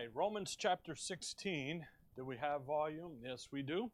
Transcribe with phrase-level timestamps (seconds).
[0.00, 1.86] right, Romans chapter 16.
[2.16, 3.18] Do we have volume?
[3.22, 3.90] Yes, we do.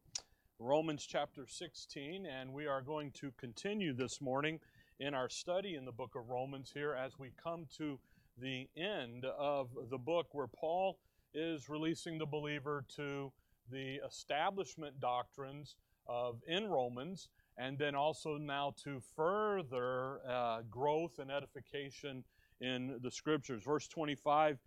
[0.60, 4.60] Romans chapter 16, and we are going to continue this morning
[5.00, 7.98] in our study in the book of Romans here as we come to
[8.40, 10.96] the end of the book where Paul
[11.34, 13.32] is releasing the believer to
[13.72, 15.74] the establishment doctrines
[16.06, 22.22] of in Romans and then also now to further uh, growth and edification
[22.60, 23.64] in the scriptures.
[23.64, 24.60] Verse 25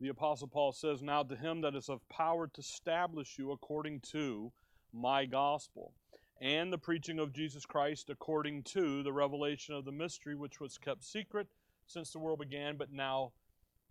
[0.00, 4.00] the Apostle Paul says, Now to him that is of power to establish you according
[4.12, 4.50] to
[4.92, 5.92] my gospel,
[6.40, 10.78] and the preaching of Jesus Christ according to the revelation of the mystery which was
[10.78, 11.48] kept secret
[11.86, 13.32] since the world began, but now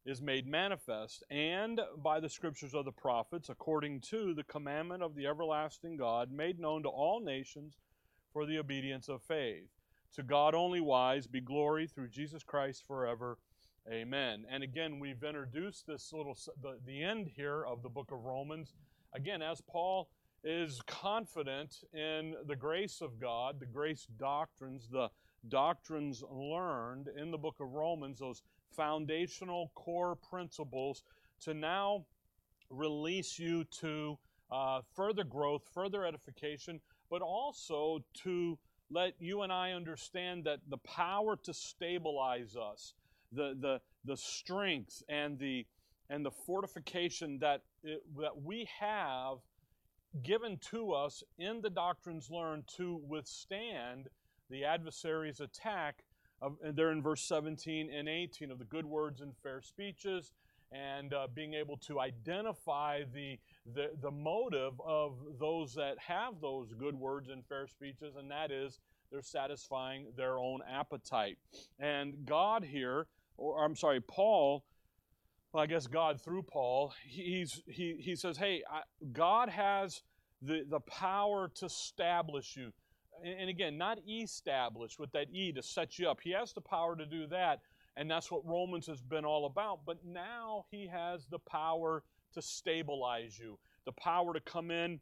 [0.05, 5.13] is made manifest, and by the scriptures of the prophets, according to the commandment of
[5.13, 7.77] the everlasting God, made known to all nations
[8.33, 9.67] for the obedience of faith.
[10.15, 13.37] To God only wise be glory through Jesus Christ forever.
[13.91, 14.45] Amen.
[14.51, 18.75] And again, we've introduced this little the, the end here of the book of Romans.
[19.15, 20.09] Again, as Paul
[20.43, 25.09] is confident in the grace of God, the grace doctrines, the
[25.47, 28.43] doctrines learned in the book of Romans, those
[28.75, 31.01] foundational core principles,
[31.41, 32.05] to now
[32.69, 34.19] release you to
[34.51, 38.59] uh, further growth, further edification, but also to
[38.91, 42.93] let you and I understand that the power to stabilize us,
[43.31, 45.65] the, the, the strength and the,
[46.09, 49.37] and the fortification that, it, that we have
[50.23, 54.09] given to us in the doctrines learned to withstand
[54.49, 56.03] the adversary's attack.
[56.41, 60.31] Of, and they're in verse 17 and 18 of the good words and fair speeches,
[60.71, 63.37] and uh, being able to identify the,
[63.73, 68.51] the, the motive of those that have those good words and fair speeches, and that
[68.51, 68.79] is
[69.11, 71.37] they're satisfying their own appetite.
[71.79, 73.07] And God here
[73.39, 74.63] or I'm sorry, Paul,
[75.51, 78.81] well, I guess God through Paul, he's, he, he says, hey, I,
[79.11, 80.01] God has
[80.41, 82.71] the, the power to establish you.
[83.23, 86.19] And, and again, not establish with that E to set you up.
[86.21, 87.61] He has the power to do that,
[87.97, 89.79] and that's what Romans has been all about.
[89.85, 92.03] But now he has the power
[92.33, 94.99] to stabilize you, the power to come in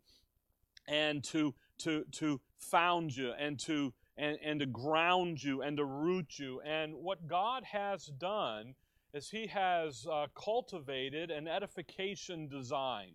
[0.88, 5.85] and to, to, to found you and to and, and to ground you and to
[5.85, 6.61] root you.
[6.61, 8.75] And what God has done
[9.13, 13.11] is He has uh, cultivated an edification design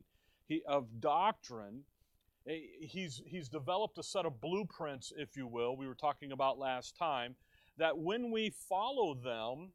[0.49, 1.83] he, of doctrine.
[2.45, 6.97] He's, he's developed a set of blueprints, if you will, we were talking about last
[6.97, 7.37] time,
[7.79, 9.71] that when we follow them,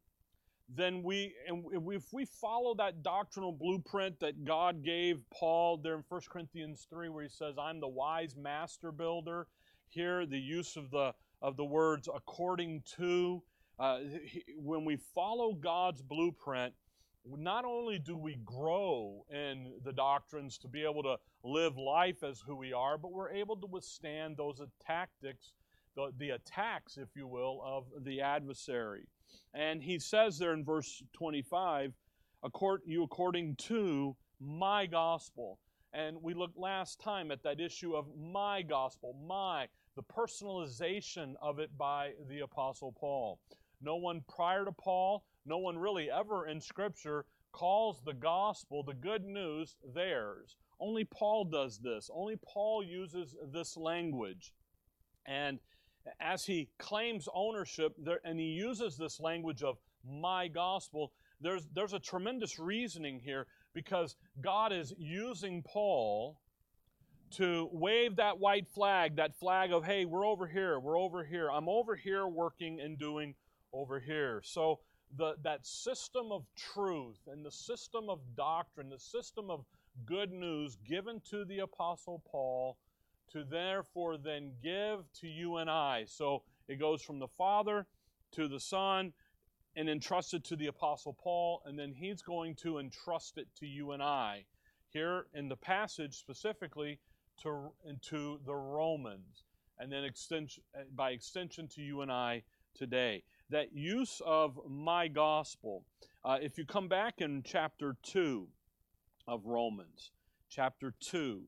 [0.68, 6.04] then we, and if we follow that doctrinal blueprint that God gave Paul there in
[6.06, 9.46] 1 Corinthians 3, where he says, I'm the wise master builder,
[9.90, 13.42] here the use of the of the words according to
[13.78, 13.98] uh,
[14.56, 16.74] when we follow god's blueprint
[17.36, 22.40] not only do we grow in the doctrines to be able to live life as
[22.46, 25.52] who we are but we're able to withstand those tactics
[25.98, 29.06] the, the attacks if you will of the adversary.
[29.52, 31.92] And he says there in verse 25
[32.86, 35.58] you according to my gospel.
[35.92, 39.66] And we looked last time at that issue of my gospel, my,
[39.98, 43.40] the personalization of it by the Apostle Paul.
[43.80, 48.94] No one prior to Paul, no one really ever in Scripture calls the gospel, the
[48.94, 50.54] good news, theirs.
[50.78, 52.08] Only Paul does this.
[52.14, 54.52] Only Paul uses this language.
[55.26, 55.58] And
[56.20, 59.78] as he claims ownership, there, and he uses this language of
[60.08, 61.10] my gospel,
[61.40, 66.38] there's, there's a tremendous reasoning here because God is using Paul
[67.32, 71.50] to wave that white flag, that flag of, hey, we're over here, we're over here,
[71.50, 73.34] I'm over here working and doing
[73.72, 74.40] over here.
[74.44, 74.80] So
[75.16, 79.64] the, that system of truth and the system of doctrine, the system of
[80.06, 82.78] good news given to the Apostle Paul
[83.32, 86.04] to therefore then give to you and I.
[86.06, 87.86] So it goes from the Father
[88.32, 89.12] to the Son
[89.76, 93.92] and entrusted to the Apostle Paul, and then he's going to entrust it to you
[93.92, 94.44] and I.
[94.90, 96.98] Here in the passage specifically
[97.42, 97.70] to,
[98.10, 99.44] to the Romans,
[99.78, 100.62] and then extension,
[100.94, 102.42] by extension to you and I
[102.74, 103.22] today.
[103.50, 105.84] That use of my gospel.
[106.24, 108.46] Uh, if you come back in chapter 2
[109.26, 110.10] of Romans,
[110.50, 111.42] chapter 2,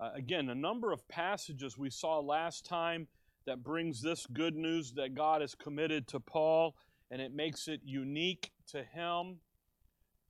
[0.00, 3.06] uh, again, a number of passages we saw last time
[3.46, 6.74] that brings this good news that God has committed to Paul
[7.10, 9.36] and it makes it unique to him.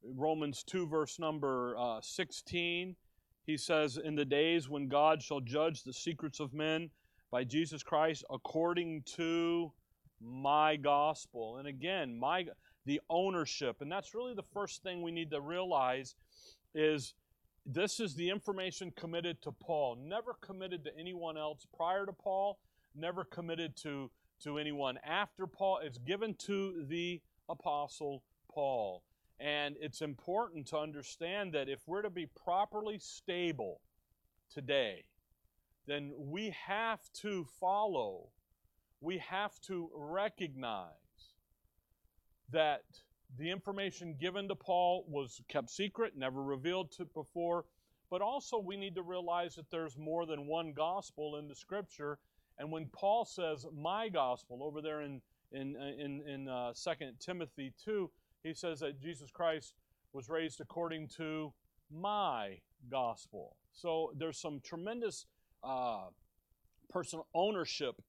[0.04, 2.96] Romans 2, verse number uh, 16,
[3.46, 6.90] he says, In the days when God shall judge the secrets of men
[7.30, 9.72] by Jesus Christ according to
[10.20, 11.56] my gospel.
[11.58, 12.46] And again, my
[12.84, 13.76] the ownership.
[13.80, 16.14] And that's really the first thing we need to realize
[16.74, 17.14] is
[17.64, 22.58] this is the information committed to Paul, never committed to anyone else prior to Paul,
[22.94, 24.10] never committed to,
[24.42, 25.78] to anyone after Paul.
[25.82, 29.04] It's given to the Apostle Paul.
[29.42, 33.80] And it's important to understand that if we're to be properly stable
[34.54, 35.02] today,
[35.88, 38.28] then we have to follow,
[39.00, 40.92] we have to recognize
[42.52, 42.84] that
[43.36, 47.64] the information given to Paul was kept secret, never revealed to before,
[48.10, 52.18] but also we need to realize that there's more than one gospel in the scripture.
[52.58, 57.72] And when Paul says my gospel over there in in in in uh, 2 Timothy
[57.84, 58.08] 2,
[58.42, 59.74] he says that Jesus Christ
[60.12, 61.52] was raised according to
[61.90, 62.58] my
[62.90, 63.56] gospel.
[63.72, 65.26] So there's some tremendous
[65.62, 66.06] uh,
[66.90, 68.02] personal ownership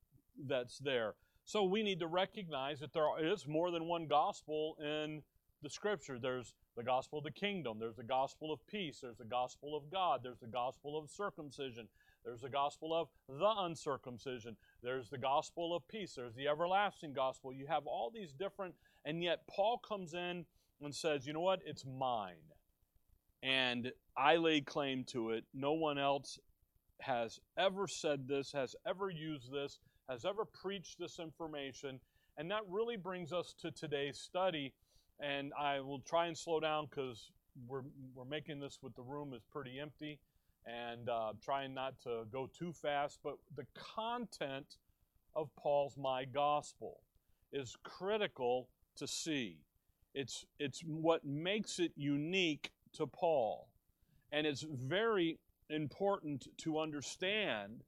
[0.48, 1.16] that's there.
[1.46, 5.22] So we need to recognize that there is more than one gospel in
[5.62, 6.18] the scripture.
[6.20, 9.92] There's the gospel of the kingdom, there's the gospel of peace, there's the gospel of
[9.92, 11.88] God, there's the gospel of circumcision,
[12.26, 17.54] there's the gospel of the uncircumcision, there's the gospel of peace, there's the everlasting gospel.
[17.54, 18.74] You have all these different,
[19.06, 20.46] and yet Paul comes in
[20.82, 21.60] and says, you know what?
[21.66, 22.36] It's mine.
[23.42, 25.44] And I lay claim to it.
[25.54, 26.40] No one else
[27.02, 29.80] has ever said this, has ever used this,
[30.10, 32.00] has ever preached this information.
[32.38, 34.74] And that really brings us to today's study.
[35.20, 37.32] And I will try and slow down because
[37.68, 37.84] we're,
[38.16, 40.20] we're making this with the room is pretty empty
[40.66, 43.20] and uh, trying not to go too fast.
[43.24, 44.78] But the content
[45.36, 47.02] of Paul's My Gospel
[47.52, 49.60] is critical to see.
[50.14, 53.68] It's, it's what makes it unique to Paul.
[54.32, 57.84] And it's very important to understand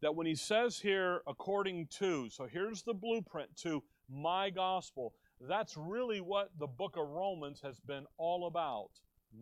[0.00, 5.76] that when he says here, according to, so here's the blueprint to my gospel, that's
[5.76, 8.90] really what the book of Romans has been all about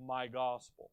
[0.07, 0.91] my gospel.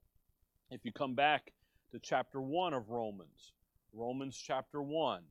[0.70, 1.54] If you come back
[1.92, 3.54] to chapter 1 of Romans,
[3.94, 5.24] Romans chapter 1,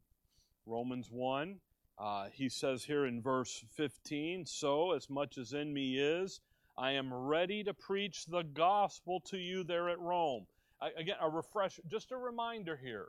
[0.66, 1.56] Romans 1,
[1.98, 6.40] uh, he says here in verse 15, So as much as in me is,
[6.76, 10.46] I am ready to preach the gospel to you there at Rome.
[10.80, 13.08] I, again, a refresh, just a reminder here.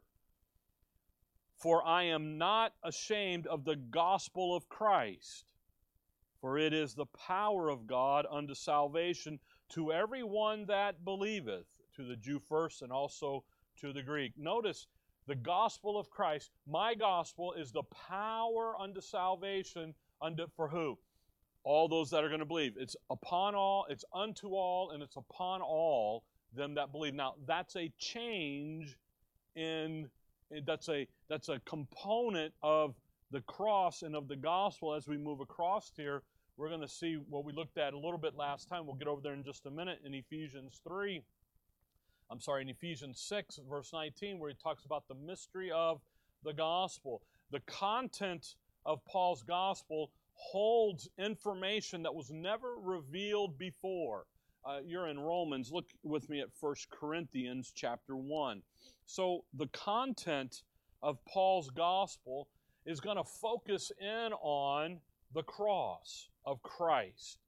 [1.55, 5.45] For I am not ashamed of the gospel of Christ,
[6.41, 9.39] for it is the power of God unto salvation
[9.69, 11.65] to every one that believeth,
[11.95, 13.43] to the Jew first and also
[13.77, 14.33] to the Greek.
[14.37, 14.87] Notice
[15.27, 20.97] the gospel of Christ, my gospel, is the power unto salvation unto for who?
[21.63, 22.73] All those that are going to believe.
[22.77, 26.23] It's upon all, it's unto all, and it's upon all
[26.53, 27.13] them that believe.
[27.13, 28.97] Now, that's a change
[29.55, 30.09] in
[30.65, 32.95] that's a that's a component of
[33.31, 36.21] the cross and of the gospel as we move across here
[36.57, 39.07] we're going to see what we looked at a little bit last time we'll get
[39.07, 41.21] over there in just a minute in ephesians 3
[42.33, 46.01] i'm sorry in ephesians 6 verse 19 where he talks about the mystery of
[46.43, 47.21] the gospel
[47.51, 54.25] the content of paul's gospel holds information that was never revealed before
[54.65, 58.61] uh, you're in romans look with me at First corinthians chapter 1
[59.05, 60.63] so the content
[61.03, 62.47] of Paul's gospel
[62.85, 64.99] is going to focus in on
[65.33, 67.39] the cross of Christ.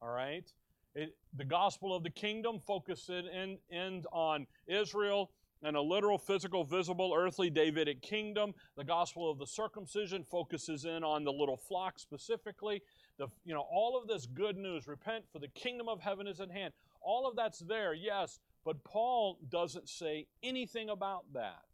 [0.00, 0.50] All right?
[0.94, 5.30] It, the gospel of the kingdom focuses in, in on Israel
[5.64, 8.54] and a literal, physical, visible, earthly Davidic kingdom.
[8.76, 12.82] The gospel of the circumcision focuses in on the little flock specifically.
[13.18, 16.40] The, you know, all of this good news, repent for the kingdom of heaven is
[16.40, 16.74] at hand.
[17.00, 21.64] All of that's there, yes, but Paul doesn't say anything about that.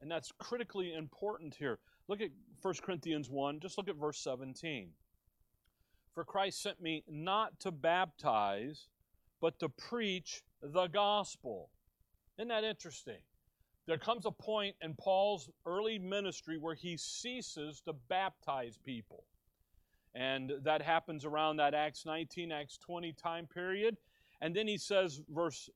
[0.00, 1.78] And that's critically important here.
[2.08, 2.30] Look at
[2.62, 4.88] 1 Corinthians 1, just look at verse 17.
[6.18, 8.88] For Christ sent me not to baptize,
[9.40, 11.70] but to preach the gospel.
[12.36, 13.20] Isn't that interesting?
[13.86, 19.22] There comes a point in Paul's early ministry where he ceases to baptize people.
[20.12, 23.96] And that happens around that Acts 19, Acts 20 time period.
[24.40, 25.70] And then he says, verse,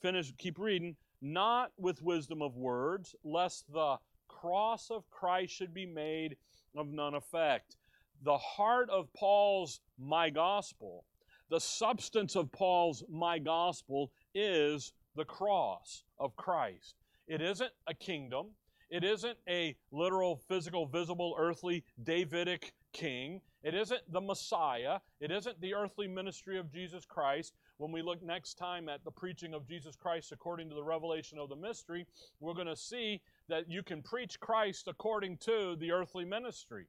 [0.00, 5.84] finish, keep reading, not with wisdom of words, lest the cross of Christ should be
[5.84, 6.38] made
[6.74, 7.76] of none effect.
[8.24, 11.04] The heart of Paul's my gospel,
[11.50, 16.94] the substance of Paul's my gospel is the cross of Christ.
[17.26, 18.48] It isn't a kingdom.
[18.90, 23.40] It isn't a literal, physical, visible, earthly, Davidic king.
[23.64, 24.98] It isn't the Messiah.
[25.20, 27.54] It isn't the earthly ministry of Jesus Christ.
[27.78, 31.38] When we look next time at the preaching of Jesus Christ according to the revelation
[31.38, 32.06] of the mystery,
[32.38, 36.86] we're going to see that you can preach Christ according to the earthly ministry.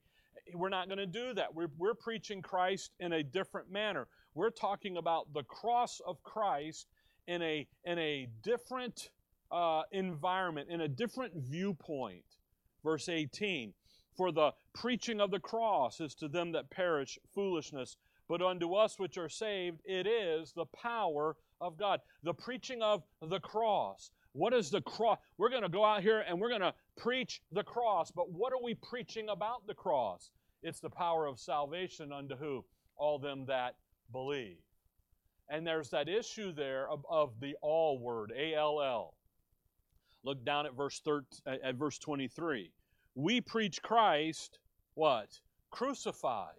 [0.53, 1.53] We're not going to do that.
[1.53, 4.07] We're, we're preaching Christ in a different manner.
[4.35, 6.88] We're talking about the cross of Christ
[7.27, 9.09] in a, in a different
[9.51, 12.23] uh, environment, in a different viewpoint.
[12.83, 13.73] Verse 18
[14.17, 17.97] For the preaching of the cross is to them that perish foolishness,
[18.27, 22.01] but unto us which are saved, it is the power of God.
[22.23, 24.12] The preaching of the cross.
[24.33, 25.19] What is the cross?
[25.38, 28.53] We're going to go out here and we're going to preach the cross, but what
[28.53, 30.29] are we preaching about the cross?
[30.62, 32.63] It's the power of salvation unto who?
[32.95, 33.75] All them that
[34.12, 34.57] believe.
[35.50, 39.15] And there's that issue there of, of the all word, A L L.
[40.23, 42.71] Look down at verse 13, at verse 23.
[43.15, 44.59] We preach Christ
[44.95, 45.27] what?
[45.71, 46.55] Crucified.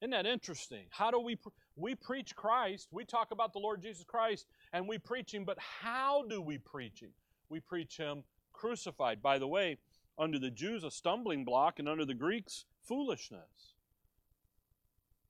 [0.00, 0.86] Isn't that interesting?
[0.90, 1.38] How do we
[1.76, 2.88] we preach Christ?
[2.90, 6.58] We talk about the Lord Jesus Christ and we preach him, but how do we
[6.58, 7.10] preach him?
[7.48, 8.24] We preach him
[8.62, 9.20] crucified.
[9.20, 9.78] By the way,
[10.16, 13.74] under the Jews a stumbling block and under the Greeks foolishness.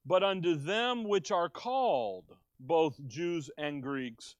[0.04, 4.36] But unto them which are called, both Jews and Greeks,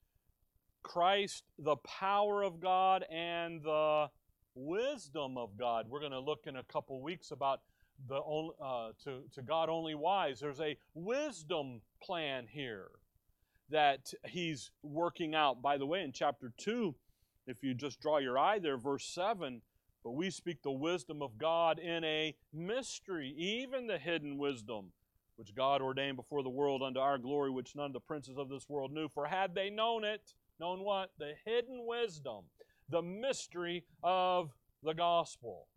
[0.83, 4.09] Christ, the power of God and the
[4.53, 5.87] wisdom of God.
[5.89, 7.61] We're going to look in a couple weeks about
[8.07, 10.39] the uh, to, to God only wise.
[10.39, 12.89] There's a wisdom plan here
[13.71, 15.63] that he's working out.
[15.63, 16.93] By the way, in chapter 2,
[17.47, 19.61] if you just draw your eye there, verse 7,
[20.03, 24.91] but we speak the wisdom of God in a mystery, even the hidden wisdom,
[25.37, 28.49] which God ordained before the world unto our glory, which none of the princes of
[28.49, 29.07] this world knew.
[29.07, 31.11] For had they known it, known what?
[31.17, 32.45] The hidden wisdom,
[32.89, 34.51] the mystery of
[34.83, 35.67] the gospel,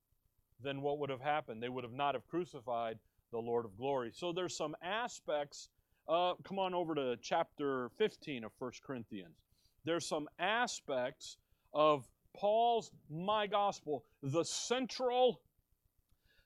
[0.62, 1.62] then what would have happened?
[1.62, 2.98] They would have not have crucified
[3.30, 4.10] the Lord of glory.
[4.12, 5.68] So there's some aspects.
[6.08, 9.36] Uh, come on over to chapter 15 of 1 Corinthians.
[9.84, 11.36] There's some aspects
[11.76, 15.42] of Paul's my gospel, the central,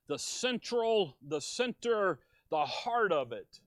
[0.08, 2.18] the central, the center,
[2.50, 3.60] the heart of it,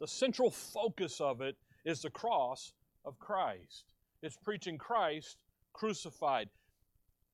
[0.00, 2.72] the central focus of it is the cross
[3.04, 3.84] of Christ.
[4.20, 5.36] It's preaching Christ
[5.72, 6.48] crucified.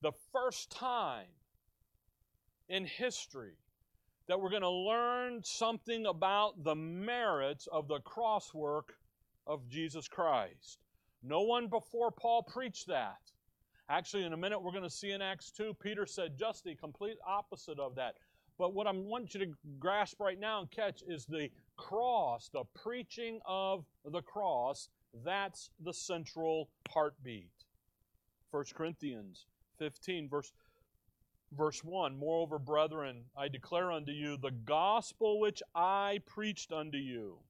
[0.02, 1.29] The first time
[2.69, 3.57] in history
[4.29, 8.95] that we're going to learn something about the merits of the cross work
[9.47, 10.79] of Jesus Christ.
[11.23, 13.19] No one before Paul preached that.
[13.93, 16.75] Actually, in a minute, we're going to see in Acts 2, Peter said just the
[16.75, 18.15] complete opposite of that.
[18.57, 22.65] But what I want you to grasp right now and catch is the cross, the
[22.75, 24.89] preaching of the cross.
[25.23, 27.51] That's the central heartbeat.
[28.51, 29.45] 1 Corinthians
[29.79, 30.55] 15, verse
[31.55, 37.41] verse 1 Moreover, brethren, I declare unto you the gospel which I preached unto you,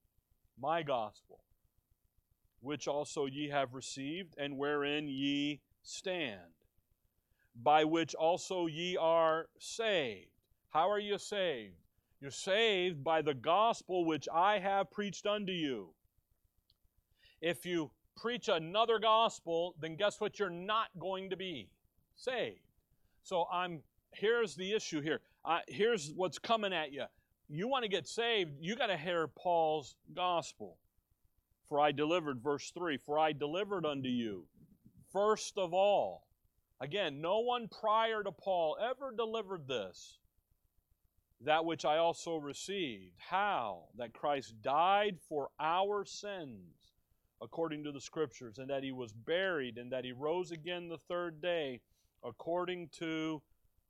[0.60, 1.44] my gospel,
[2.58, 6.40] which also ye have received, and wherein ye stand,
[7.60, 10.28] by which also ye are saved.
[10.70, 11.74] How are you saved?
[12.20, 15.90] You're saved by the gospel which I have preached unto you.
[17.40, 21.68] If you preach another gospel, then guess what you're not going to be?
[22.14, 22.60] Saved.
[23.22, 25.20] So I'm here's the issue here.
[25.44, 27.04] Uh, here's what's coming at you.
[27.48, 30.78] You want to get saved, you got to hear Paul's gospel.
[31.68, 34.44] For I delivered, verse 3, for I delivered unto you,
[35.12, 36.26] first of all.
[36.80, 40.18] Again, no one prior to Paul ever delivered this.
[41.44, 43.18] That which I also received.
[43.18, 43.84] How?
[43.96, 46.74] That Christ died for our sins,
[47.40, 50.98] according to the Scriptures, and that he was buried, and that he rose again the
[50.98, 51.80] third day,
[52.24, 53.42] according to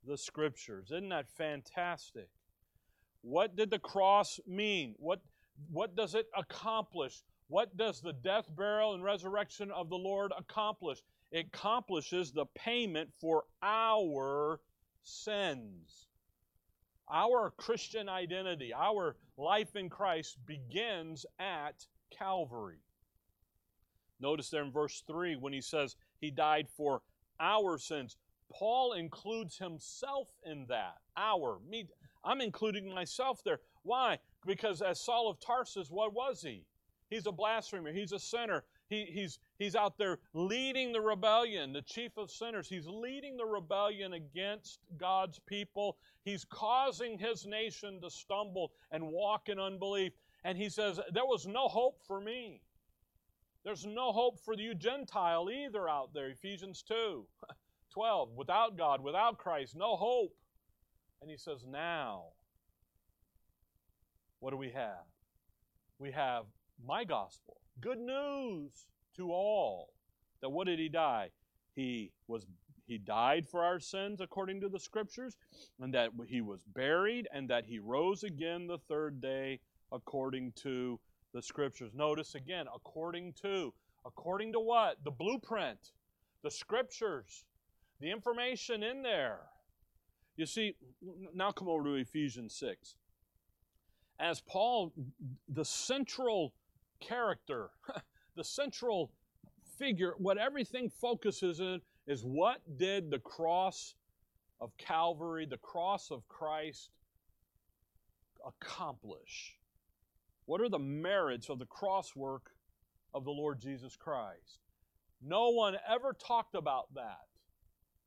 [0.05, 0.91] the scriptures.
[0.91, 2.29] Isn't that fantastic?
[3.21, 4.95] What did the cross mean?
[4.97, 5.21] What,
[5.71, 7.23] what does it accomplish?
[7.47, 10.99] What does the death, burial, and resurrection of the Lord accomplish?
[11.33, 14.59] Accomplishes the payment for our
[15.03, 16.07] sins.
[17.11, 22.79] Our Christian identity, our life in Christ begins at Calvary.
[24.19, 27.01] Notice there in verse 3 when he says he died for
[27.39, 28.15] our sins.
[28.51, 30.97] Paul includes himself in that.
[31.17, 31.87] Our, me,
[32.23, 33.59] I'm including myself there.
[33.81, 34.19] Why?
[34.45, 36.65] Because as Saul of Tarsus, what was he?
[37.09, 37.91] He's a blasphemer.
[37.91, 38.63] He's a sinner.
[38.89, 42.67] He, he's, he's out there leading the rebellion, the chief of sinners.
[42.67, 45.97] He's leading the rebellion against God's people.
[46.25, 50.13] He's causing his nation to stumble and walk in unbelief.
[50.43, 52.61] And he says, There was no hope for me.
[53.63, 56.29] There's no hope for you Gentile either out there.
[56.29, 57.25] Ephesians 2.
[57.93, 60.35] 12, without God, without Christ, no hope.
[61.21, 62.23] And he says, now,
[64.39, 65.05] what do we have?
[65.99, 66.45] We have
[66.85, 67.57] my gospel.
[67.81, 69.93] Good news to all.
[70.41, 71.29] That what did he die?
[71.75, 72.45] He was
[72.85, 75.37] he died for our sins according to the scriptures,
[75.79, 79.59] and that he was buried, and that he rose again the third day
[79.91, 80.99] according to
[81.33, 81.93] the scriptures.
[81.93, 83.73] Notice again, according to.
[84.05, 84.97] According to what?
[85.03, 85.93] The blueprint,
[86.43, 87.45] the scriptures,
[88.01, 89.39] the information in there.
[90.35, 90.75] You see,
[91.33, 92.95] now come over to Ephesians 6.
[94.19, 94.93] As Paul,
[95.47, 96.53] the central
[97.07, 97.69] character,
[98.35, 99.11] the central
[99.77, 103.95] figure, what everything focuses in is what did the cross
[104.59, 106.89] of Calvary, the cross of Christ,
[108.45, 109.57] accomplish?
[110.45, 112.51] What are the merits of the cross work
[113.13, 114.59] of the Lord Jesus Christ?
[115.21, 117.27] No one ever talked about that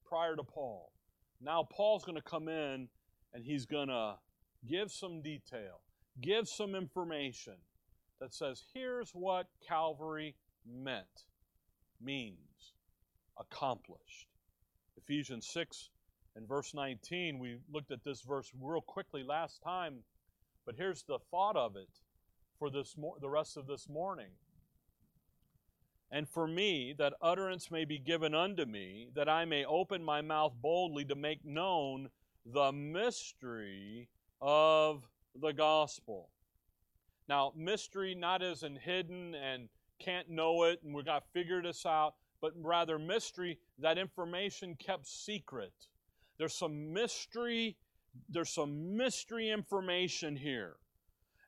[0.04, 0.92] prior to Paul.
[1.40, 2.88] Now, Paul's going to come in
[3.32, 4.16] and he's going to
[4.66, 5.80] give some detail,
[6.20, 7.54] give some information
[8.20, 10.34] that says, here's what Calvary
[10.66, 11.24] meant,
[12.00, 12.72] means,
[13.38, 14.28] accomplished.
[14.96, 15.90] Ephesians 6
[16.34, 19.98] and verse 19, we looked at this verse real quickly last time,
[20.64, 21.88] but here's the thought of it
[22.58, 24.30] for this the rest of this morning.
[26.10, 30.22] And for me, that utterance may be given unto me, that I may open my
[30.22, 32.10] mouth boldly to make known
[32.44, 34.08] the mystery
[34.40, 35.02] of
[35.34, 36.30] the gospel.
[37.28, 39.68] Now, mystery not as in hidden and
[39.98, 44.76] can't know it and we've got to figure this out, but rather mystery, that information
[44.76, 45.72] kept secret.
[46.38, 47.76] There's some mystery,
[48.28, 50.76] there's some mystery information here.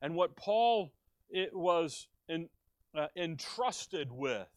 [0.02, 0.92] And what Paul
[1.30, 2.48] it was in,
[2.96, 4.48] uh, entrusted with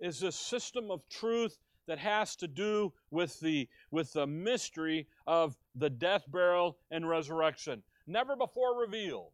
[0.00, 5.56] is a system of truth that has to do with the with the mystery of
[5.74, 9.32] the death burial and resurrection never before revealed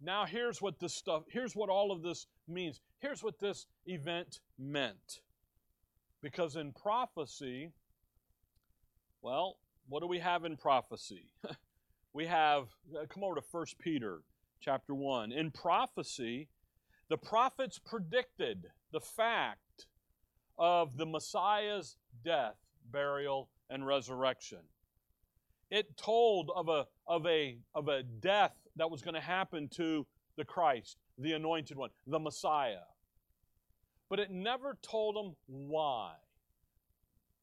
[0.00, 4.40] now here's what this stuff here's what all of this means here's what this event
[4.58, 5.20] meant
[6.22, 7.72] because in prophecy
[9.22, 9.58] well
[9.88, 11.30] what do we have in prophecy
[12.12, 12.64] we have
[12.98, 14.22] uh, come over to First peter
[14.64, 15.30] chapter 1.
[15.30, 16.48] In prophecy,
[17.10, 19.86] the prophets predicted the fact
[20.58, 22.56] of the Messiah's death,
[22.90, 24.60] burial, and resurrection.
[25.70, 30.06] It told of a, of a, of a death that was going to happen to
[30.36, 32.86] the Christ, the anointed one, the Messiah.
[34.08, 36.12] But it never told them why.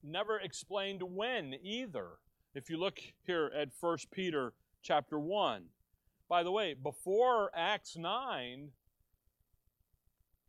[0.04, 2.10] Never explained when either.
[2.54, 5.64] If you look here at 1 Peter chapter 1,
[6.28, 8.70] by the way, before Acts 9,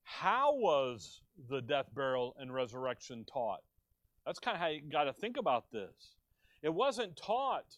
[0.02, 3.60] how was the death, burial, and resurrection taught?
[4.26, 6.16] That's kind of how you got to think about this.
[6.62, 7.76] It wasn't taught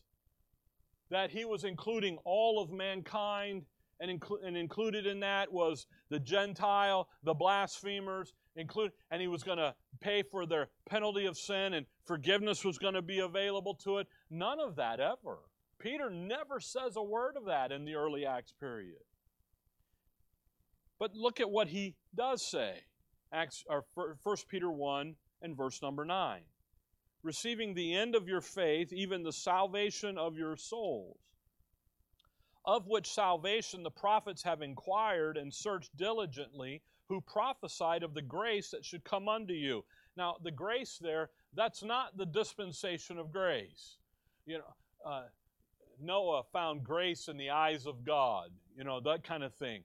[1.10, 3.64] that he was including all of mankind,
[4.00, 9.42] and, inclu- and included in that was the Gentile, the blasphemers, include, and he was
[9.42, 13.74] going to pay for their penalty of sin, and forgiveness was going to be available
[13.74, 14.08] to it.
[14.30, 15.38] None of that ever.
[15.78, 19.02] Peter never says a word of that in the early Acts period.
[20.98, 22.84] But look at what he does say.
[23.32, 26.40] Acts or 1 Peter 1 and verse number 9.
[27.24, 31.16] Receiving the end of your faith, even the salvation of your souls,
[32.66, 38.70] of which salvation the prophets have inquired and searched diligently, who prophesied of the grace
[38.70, 39.84] that should come unto you.
[40.16, 43.96] Now, the grace there, that's not the dispensation of grace.
[44.46, 45.22] You know, uh,
[46.00, 49.82] Noah found grace in the eyes of God, you know, that kind of thing.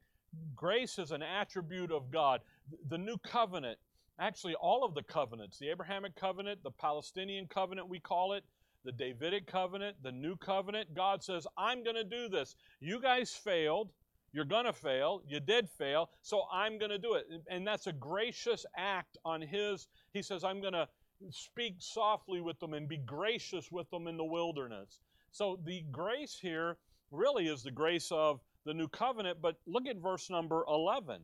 [0.55, 2.41] Grace is an attribute of God.
[2.89, 3.79] The new covenant,
[4.19, 8.43] actually, all of the covenants, the Abrahamic covenant, the Palestinian covenant, we call it,
[8.85, 12.55] the Davidic covenant, the new covenant, God says, I'm going to do this.
[12.79, 13.89] You guys failed.
[14.31, 15.21] You're going to fail.
[15.27, 16.11] You did fail.
[16.21, 17.25] So I'm going to do it.
[17.49, 19.87] And that's a gracious act on His.
[20.13, 20.87] He says, I'm going to
[21.29, 25.01] speak softly with them and be gracious with them in the wilderness.
[25.31, 26.77] So the grace here
[27.11, 31.21] really is the grace of the new covenant, but look at verse number 11.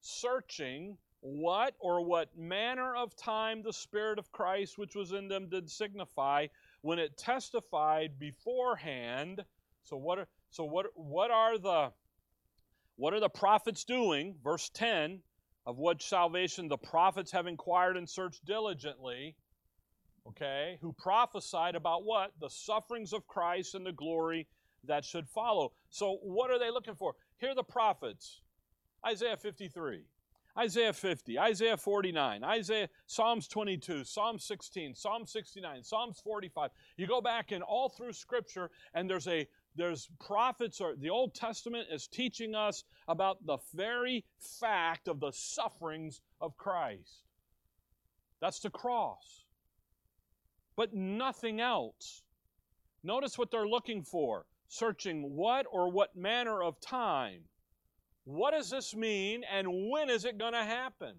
[0.00, 5.48] Searching what or what manner of time the Spirit of Christ which was in them
[5.48, 6.46] did signify
[6.82, 9.44] when it testified beforehand.
[9.82, 11.92] So what are, so what what are the
[12.96, 14.36] what are the prophets doing?
[14.42, 15.20] Verse 10
[15.66, 19.36] of what salvation the prophets have inquired and searched diligently
[20.28, 22.32] okay, who prophesied about what?
[22.40, 24.46] The sufferings of Christ and the glory
[24.84, 25.72] that should follow.
[25.90, 27.14] So, what are they looking for?
[27.38, 28.40] Here are the prophets
[29.06, 30.04] Isaiah 53.
[30.58, 36.70] Isaiah 50, Isaiah 49, Isaiah Psalms 22, Psalm 16, Psalm 69, Psalms 45.
[36.96, 41.34] You go back in all through scripture and there's a there's prophets or the Old
[41.34, 47.24] Testament is teaching us about the very fact of the sufferings of Christ.
[48.40, 49.44] That's the cross.
[50.76, 52.22] but nothing else.
[53.02, 57.42] Notice what they're looking for searching what or what manner of time.
[58.26, 61.14] What does this mean and when is it going to happen?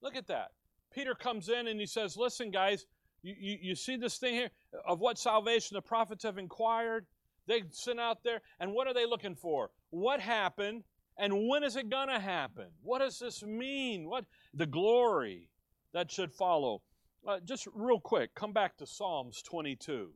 [0.00, 0.52] Look at that.
[0.94, 2.86] Peter comes in and he says, Listen, guys,
[3.20, 4.50] you, you, you see this thing here
[4.86, 7.04] of what salvation the prophets have inquired?
[7.48, 9.70] They sent out there, and what are they looking for?
[9.90, 10.84] What happened,
[11.18, 12.66] and when is it going to happen?
[12.82, 14.08] What does this mean?
[14.08, 15.50] What the glory
[15.92, 16.82] that should follow?
[17.26, 20.10] Uh, just real quick, come back to Psalms 22.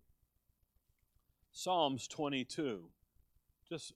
[1.51, 2.85] Psalms 22.
[3.69, 3.93] Just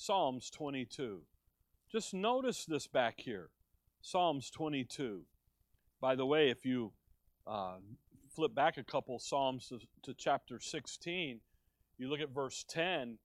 [0.00, 1.22] Psalms 22.
[1.90, 3.50] Just notice this back here.
[4.00, 5.22] Psalms 22.
[6.00, 6.92] By the way, if you
[7.48, 7.78] uh,
[8.32, 11.40] flip back a couple Psalms to, to chapter 16,
[11.98, 13.18] you look at verse 10, and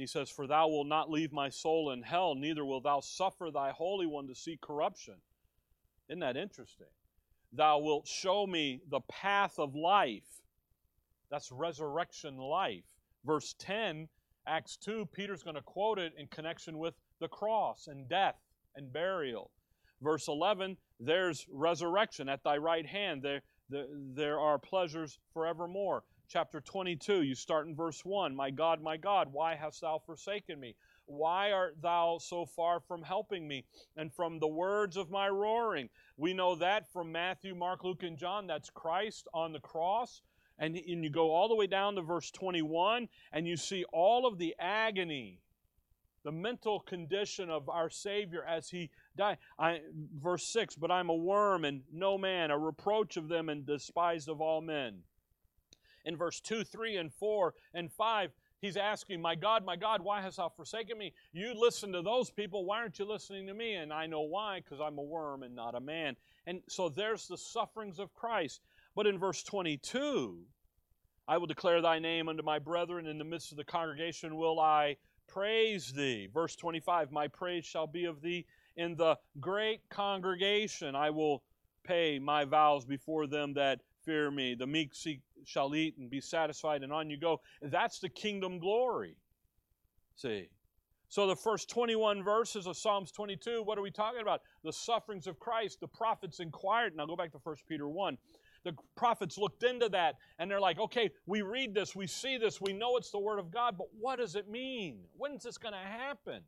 [0.00, 3.50] he says, For thou wilt not leave my soul in hell, neither wilt thou suffer
[3.52, 5.14] thy Holy One to see corruption.
[6.08, 6.86] Isn't that interesting?
[7.52, 10.40] Thou wilt show me the path of life.
[11.32, 12.84] That's resurrection life.
[13.24, 14.08] Verse 10,
[14.46, 18.36] Acts 2, Peter's going to quote it in connection with the cross and death
[18.74, 19.50] and burial.
[20.00, 23.22] Verse 11, there's resurrection at thy right hand.
[23.22, 26.02] There, there, there are pleasures forevermore.
[26.28, 30.58] Chapter 22, you start in verse 1 My God, my God, why hast thou forsaken
[30.58, 30.74] me?
[31.06, 33.64] Why art thou so far from helping me?
[33.96, 35.88] And from the words of my roaring.
[36.16, 38.46] We know that from Matthew, Mark, Luke, and John.
[38.46, 40.22] That's Christ on the cross.
[40.62, 44.24] And, and you go all the way down to verse 21, and you see all
[44.24, 45.40] of the agony,
[46.22, 49.38] the mental condition of our Savior as he died.
[49.58, 49.80] I,
[50.22, 54.28] verse 6 But I'm a worm and no man, a reproach of them and despised
[54.28, 55.00] of all men.
[56.04, 60.20] In verse 2, 3, and 4, and 5, he's asking, My God, my God, why
[60.20, 61.12] hast thou forsaken me?
[61.32, 62.64] You listen to those people.
[62.64, 63.74] Why aren't you listening to me?
[63.74, 66.14] And I know why, because I'm a worm and not a man.
[66.46, 68.60] And so there's the sufferings of Christ.
[68.94, 70.38] But in verse 22,
[71.26, 73.06] I will declare thy name unto my brethren.
[73.06, 74.96] In the midst of the congregation will I
[75.28, 76.28] praise thee.
[76.32, 78.44] Verse 25, my praise shall be of thee
[78.76, 80.94] in the great congregation.
[80.94, 81.42] I will
[81.84, 84.54] pay my vows before them that fear me.
[84.54, 84.92] The meek
[85.44, 87.40] shall eat and be satisfied, and on you go.
[87.62, 89.16] That's the kingdom glory.
[90.16, 90.48] See?
[91.08, 94.40] So the first 21 verses of Psalms 22, what are we talking about?
[94.64, 95.80] The sufferings of Christ.
[95.80, 96.96] The prophets inquired.
[96.96, 98.16] Now go back to 1 Peter 1.
[98.64, 102.60] The prophets looked into that and they're like, okay, we read this, we see this,
[102.60, 105.00] we know it's the Word of God, but what does it mean?
[105.16, 106.42] When's this going to happen?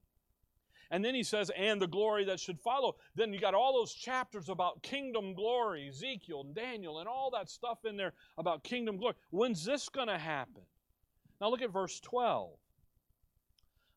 [0.90, 2.96] And then he says, and the glory that should follow.
[3.14, 7.48] Then you got all those chapters about kingdom glory, Ezekiel and Daniel, and all that
[7.48, 9.14] stuff in there about kingdom glory.
[9.30, 10.62] When's this going to happen?
[11.40, 12.50] Now look at verse 12.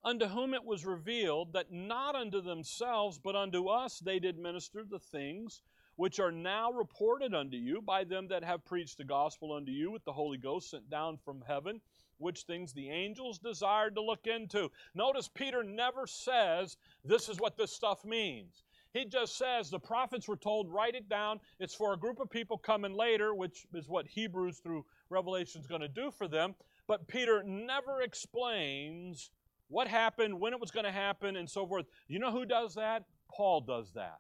[0.04, 4.84] Unto whom it was revealed that not unto themselves, but unto us they did minister
[4.90, 5.62] the things
[5.98, 9.92] which are now reported unto you by them that have preached the gospel unto you
[9.92, 11.82] with the Holy Ghost sent down from heaven,
[12.20, 14.72] which things the angels desired to look into.
[14.96, 18.64] Notice Peter never says this is what this stuff means.
[18.94, 21.40] He just says the prophets were told, write it down.
[21.60, 25.68] It's for a group of people coming later, which is what Hebrews through Revelation is
[25.68, 26.56] going to do for them.
[26.88, 29.30] But Peter never explains
[29.68, 31.86] what happened, when it was going to happen, and so forth.
[32.08, 33.04] You know who does that?
[33.30, 34.20] Paul does that.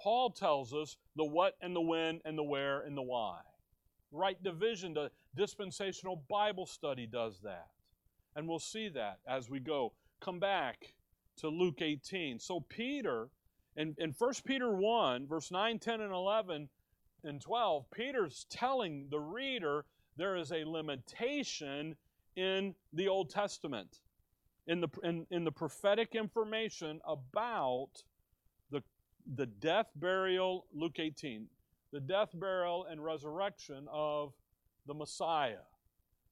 [0.00, 3.40] Paul tells us the what and the when and the where and the why.
[4.10, 7.68] Right division, the dispensational Bible study does that.
[8.34, 9.92] And we'll see that as we go.
[10.20, 10.94] Come back
[11.38, 12.38] to Luke 18.
[12.38, 13.28] So, Peter,
[13.76, 16.68] in, in 1 Peter 1, verse 9, 10, and 11
[17.24, 19.84] and 12, Peter's telling the reader
[20.16, 21.96] there is a limitation
[22.36, 24.00] in the Old Testament,
[24.66, 28.02] in the, in, in the prophetic information about
[29.34, 31.46] the death, burial, Luke 18,
[31.92, 34.32] the death, burial, and resurrection of
[34.86, 35.64] the Messiah.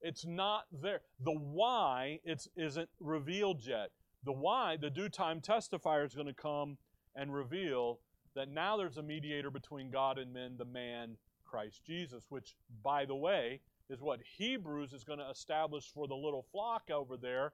[0.00, 1.00] It's not there.
[1.24, 3.90] The why it's, isn't revealed yet.
[4.24, 6.76] The why, the due time testifier is going to come
[7.16, 8.00] and reveal
[8.34, 13.04] that now there's a mediator between God and men, the man Christ Jesus, which, by
[13.04, 17.52] the way, is what Hebrews is going to establish for the little flock over there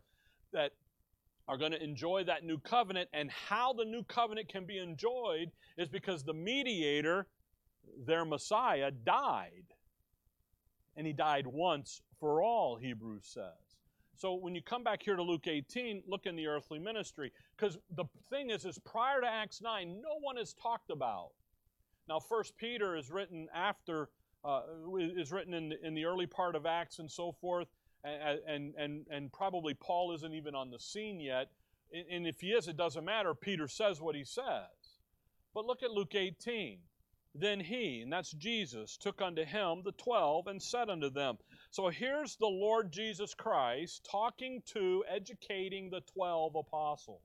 [0.52, 0.72] that
[1.48, 3.08] are going to enjoy that new covenant.
[3.12, 7.26] And how the new covenant can be enjoyed is because the mediator,
[8.06, 9.64] their Messiah, died.
[10.96, 13.74] And he died once for all, Hebrews says.
[14.16, 17.32] So when you come back here to Luke 18, look in the earthly ministry.
[17.56, 21.30] Because the thing is, is prior to Acts 9, no one is talked about.
[22.08, 24.10] Now, First Peter is written after,
[24.44, 24.62] uh,
[25.16, 27.68] is written in the, in the early part of Acts and so forth
[28.04, 31.48] and, and, and, probably Paul isn't even on the scene yet.
[32.10, 33.34] And if he is, it doesn't matter.
[33.34, 34.98] Peter says what he says.
[35.54, 36.78] But look at Luke 18.
[37.36, 41.38] Then he, and that's Jesus, took unto him the twelve and said unto them.
[41.70, 47.22] So here's the Lord Jesus Christ talking to, educating the twelve apostles.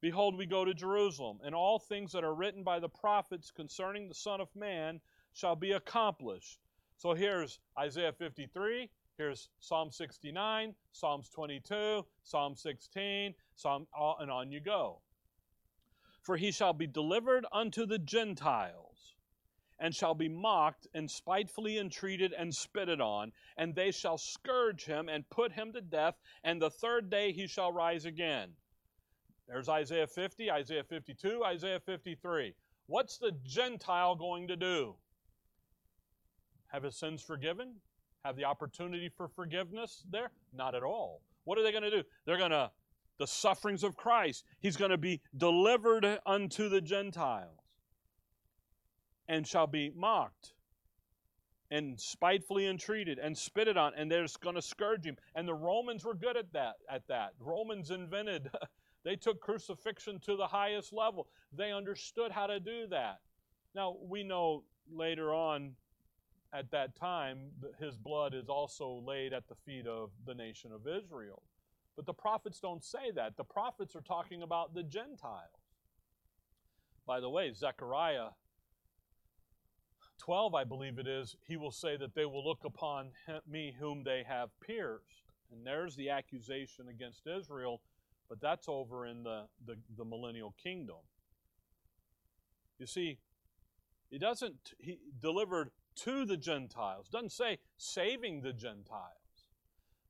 [0.00, 4.06] Behold, we go to Jerusalem, and all things that are written by the prophets concerning
[4.06, 5.00] the Son of Man
[5.32, 6.60] shall be accomplished.
[6.96, 14.52] So here's Isaiah 53, here's Psalm 69, Psalms 22, Psalm 16, Psalm, uh, and on
[14.52, 15.00] you go.
[16.22, 19.14] For he shall be delivered unto the Gentiles,
[19.78, 25.08] and shall be mocked, and spitefully entreated, and spitted on, and they shall scourge him,
[25.08, 28.50] and put him to death, and the third day he shall rise again.
[29.48, 32.54] There's Isaiah 50, Isaiah 52, Isaiah 53.
[32.86, 34.96] What's the Gentile going to do?
[36.68, 37.76] Have his sins forgiven?
[38.26, 40.30] Have the opportunity for forgiveness there?
[40.52, 41.22] Not at all.
[41.44, 42.02] What are they going to do?
[42.24, 42.70] They're going to,
[43.18, 47.60] the sufferings of Christ, he's going to be delivered unto the Gentiles
[49.28, 50.54] and shall be mocked
[51.70, 56.04] and spitefully entreated and spitted on and they're going to scourge him and the romans
[56.04, 58.48] were good at that at that romans invented
[59.06, 61.28] They took crucifixion to the highest level.
[61.52, 63.20] They understood how to do that.
[63.72, 65.76] Now, we know later on
[66.56, 67.38] at that time
[67.78, 71.42] his blood is also laid at the feet of the nation of Israel.
[71.96, 73.36] But the prophets don't say that.
[73.36, 75.50] The prophets are talking about the Gentiles.
[77.06, 78.28] By the way, Zechariah
[80.18, 83.10] 12, I believe it is, he will say that they will look upon
[83.48, 85.32] me whom they have pierced.
[85.52, 87.80] And there's the accusation against Israel
[88.28, 90.96] but that's over in the, the, the millennial kingdom.
[92.78, 93.18] You see,
[94.10, 97.08] he doesn't, he delivered to the Gentiles.
[97.08, 99.12] Doesn't say saving the Gentiles.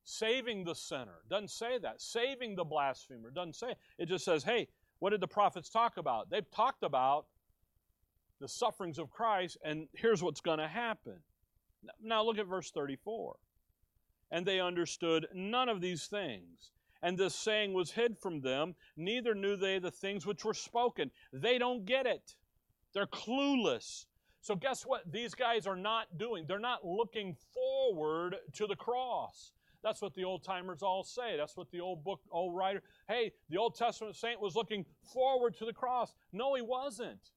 [0.03, 1.19] Saving the sinner.
[1.29, 2.01] Doesn't say that.
[2.01, 3.29] Saving the blasphemer.
[3.29, 3.75] Doesn't say.
[3.97, 4.67] It just says, hey,
[4.99, 6.29] what did the prophets talk about?
[6.29, 7.25] They've talked about
[8.39, 11.15] the sufferings of Christ, and here's what's going to happen.
[12.01, 13.35] Now look at verse 34.
[14.31, 16.71] And they understood none of these things
[17.01, 21.11] and this saying was hid from them, neither knew they the things which were spoken.
[21.31, 22.35] They don't get it.
[22.93, 24.05] They're clueless.
[24.41, 25.11] So, guess what?
[25.11, 26.45] These guys are not doing.
[26.47, 29.51] They're not looking forward to the cross.
[29.83, 31.37] That's what the old timers all say.
[31.37, 35.55] That's what the old book, old writer, hey, the Old Testament saint was looking forward
[35.57, 36.13] to the cross.
[36.33, 37.31] No, he wasn't.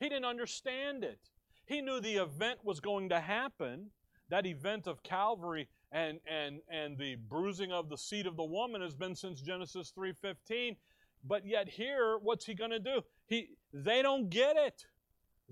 [0.00, 1.30] He didn't understand it.
[1.66, 3.90] He knew the event was going to happen.
[4.28, 8.80] That event of Calvary and and and the bruising of the seed of the woman
[8.82, 10.76] has been since Genesis 3:15
[11.24, 14.84] but yet here what's he going to do he they don't get it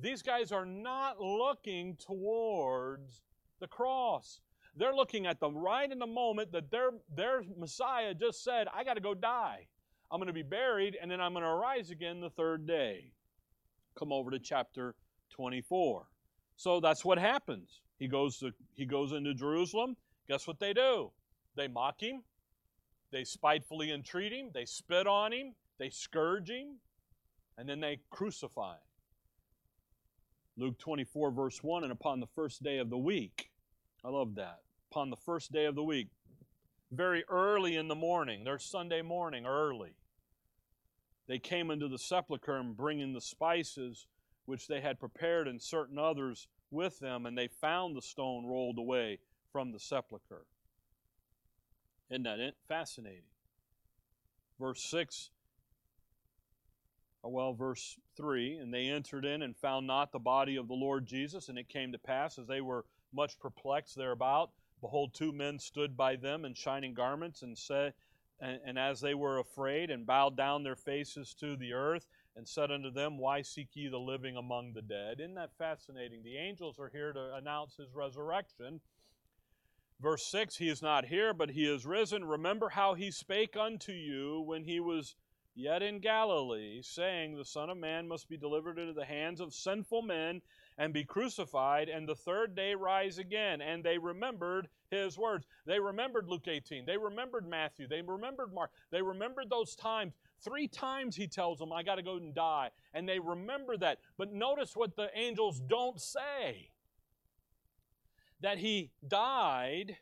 [0.00, 3.22] these guys are not looking towards
[3.60, 4.40] the cross.
[4.76, 8.84] They're looking at the right in the moment that their their Messiah just said I
[8.84, 9.66] got to go die.
[10.10, 13.12] I'm going to be buried and then I'm going to arise again the third day.
[13.98, 14.94] Come over to chapter
[15.30, 16.06] 24
[16.56, 17.82] so that's what happens.
[17.98, 19.96] He goes to he goes into Jerusalem.
[20.28, 21.12] Guess what they do?
[21.54, 22.22] They mock him,
[23.12, 26.80] they spitefully entreat him, they spit on him, they scourge him,
[27.56, 28.80] and then they crucify him.
[30.58, 33.50] Luke 24, verse 1 And upon the first day of the week,
[34.04, 34.60] I love that.
[34.90, 36.08] Upon the first day of the week,
[36.90, 39.96] very early in the morning, their Sunday morning, early,
[41.28, 44.06] they came into the sepulchre and bringing the spices
[44.46, 48.78] which they had prepared and certain others with them, and they found the stone rolled
[48.78, 49.18] away
[49.52, 50.46] from the sepulchre.
[52.10, 53.22] Isn't that fascinating?
[54.60, 55.30] Verse 6,
[57.22, 61.06] well, verse 3 And they entered in and found not the body of the Lord
[61.06, 61.48] Jesus.
[61.48, 64.50] And it came to pass, as they were much perplexed thereabout,
[64.80, 67.94] behold, two men stood by them in shining garments, and said,
[68.40, 72.46] and, and as they were afraid, and bowed down their faces to the earth, and
[72.46, 75.20] said unto them, Why seek ye the living among the dead?
[75.20, 76.22] Isn't that fascinating?
[76.22, 78.80] The angels are here to announce his resurrection
[80.00, 82.24] Verse 6 He is not here, but he is risen.
[82.24, 85.14] Remember how he spake unto you when he was
[85.56, 89.52] yet in Galilee, saying, The Son of Man must be delivered into the hands of
[89.52, 90.42] sinful men
[90.78, 93.60] and be crucified, and the third day rise again.
[93.60, 95.46] And they remembered his words.
[95.66, 96.84] They remembered Luke 18.
[96.86, 97.88] They remembered Matthew.
[97.88, 98.70] They remembered Mark.
[98.92, 100.12] They remembered those times.
[100.44, 102.70] Three times he tells them, I got to go and die.
[102.92, 103.98] And they remember that.
[104.18, 106.70] But notice what the angels don't say
[108.40, 109.96] that he died,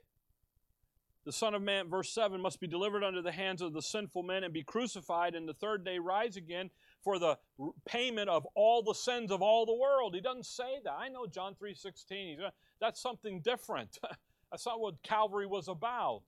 [1.24, 4.22] the Son of Man, verse 7, must be delivered under the hands of the sinful
[4.22, 6.70] men and be crucified, and the third day rise again
[7.02, 7.38] for the
[7.86, 10.14] payment of all the sins of all the world.
[10.14, 10.92] He doesn't say that.
[10.92, 12.40] I know John 3 16.
[12.40, 13.98] Uh, that's something different.
[14.50, 16.22] That's not what Calvary was about.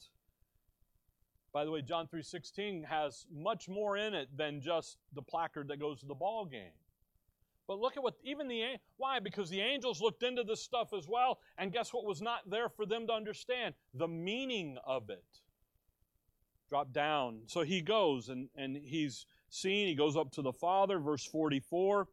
[1.56, 5.78] By the way, John 3:16 has much more in it than just the placard that
[5.78, 6.72] goes to the ball game.
[7.66, 9.18] But look at what even the why?
[9.18, 12.68] Because the angels looked into this stuff as well, and guess what was not there
[12.68, 13.74] for them to understand?
[13.94, 15.24] The meaning of it.
[16.68, 17.40] Drop down.
[17.46, 22.08] So he goes and, and he's seen, he goes up to the Father, verse 44.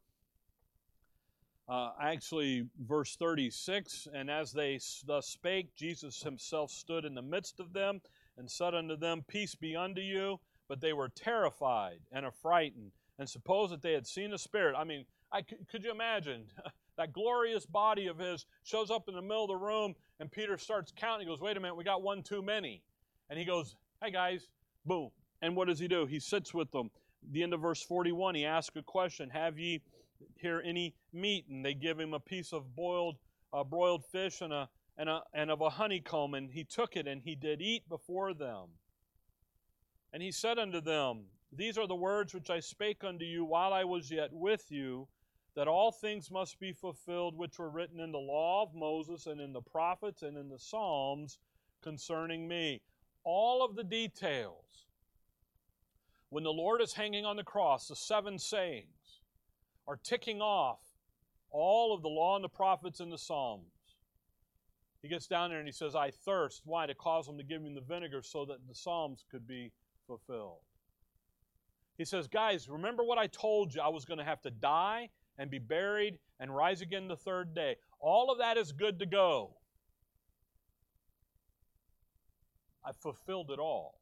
[1.67, 7.59] Uh, actually, verse 36 And as they thus spake, Jesus himself stood in the midst
[7.59, 8.01] of them
[8.37, 10.39] and said unto them, Peace be unto you.
[10.67, 14.75] But they were terrified and affrighted, and supposed that they had seen a spirit.
[14.77, 16.45] I mean, I, could you imagine?
[16.97, 20.57] that glorious body of his shows up in the middle of the room, and Peter
[20.57, 21.27] starts counting.
[21.27, 22.83] He goes, Wait a minute, we got one too many.
[23.29, 24.47] And he goes, Hey guys,
[24.85, 25.09] boom.
[25.41, 26.05] And what does he do?
[26.05, 26.91] He sits with them.
[27.31, 29.81] The end of verse 41, he asks a question Have ye
[30.35, 31.45] here any meat?
[31.49, 33.17] And they give him a piece of boiled,
[33.51, 36.35] uh, broiled fish and, a, and, a, and of a honeycomb.
[36.35, 38.67] And he took it and he did eat before them.
[40.13, 43.73] And he said unto them, These are the words which I spake unto you while
[43.73, 45.07] I was yet with you,
[45.55, 49.39] that all things must be fulfilled which were written in the law of Moses and
[49.39, 51.37] in the prophets and in the Psalms
[51.83, 52.81] concerning me.
[53.23, 54.87] All of the details.
[56.29, 59.21] When the Lord is hanging on the cross, the seven sayings
[59.87, 60.79] are ticking off
[61.51, 63.67] all of the law and the prophets and the Psalms.
[65.03, 66.63] He gets down there and he says, I thirst.
[66.65, 66.87] Why?
[66.87, 69.71] To cause them to give him the vinegar so that the Psalms could be
[70.07, 70.61] fulfilled.
[71.97, 73.81] He says, Guys, remember what I told you?
[73.81, 77.53] I was going to have to die and be buried and rise again the third
[77.53, 77.75] day.
[77.99, 79.55] All of that is good to go.
[82.85, 83.99] I fulfilled it all.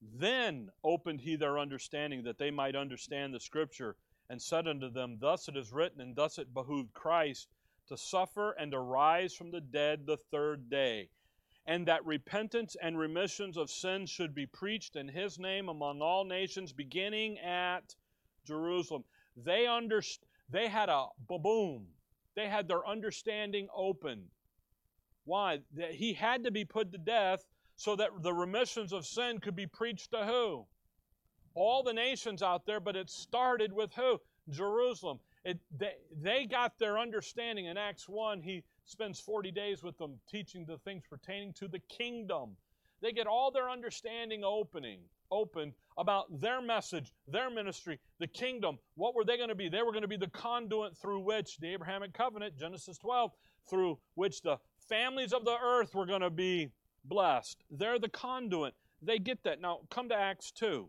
[0.00, 3.96] Then opened he their understanding that they might understand the scripture
[4.28, 7.48] and said unto them, Thus it is written, and thus it behooved Christ
[7.88, 11.08] to suffer and to rise from the dead the third day,
[11.66, 16.24] and that repentance and remissions of sins should be preached in his name among all
[16.24, 17.94] nations, beginning at
[18.44, 19.04] Jerusalem.
[19.36, 21.88] They underst- they had a boom.
[22.34, 24.30] They had their understanding open.
[25.24, 25.60] Why?
[25.72, 27.44] That he had to be put to death
[27.76, 30.66] so that the remissions of sin could be preached to who?
[31.54, 34.20] All the nations out there, but it started with who?
[34.48, 35.20] Jerusalem.
[35.44, 37.66] It, they, they got their understanding.
[37.66, 41.80] In Acts 1, he spends 40 days with them teaching the things pertaining to the
[41.80, 42.56] kingdom.
[43.00, 48.78] They get all their understanding opening, opened about their message, their ministry, the kingdom.
[48.94, 49.68] What were they going to be?
[49.68, 53.30] They were going to be the conduit through which the Abrahamic covenant, Genesis 12,
[53.68, 54.58] through which the
[54.88, 56.70] families of the earth were going to be
[57.04, 57.64] blessed.
[57.70, 58.74] They're the conduit.
[59.02, 59.60] They get that.
[59.60, 60.88] Now, come to Acts 2.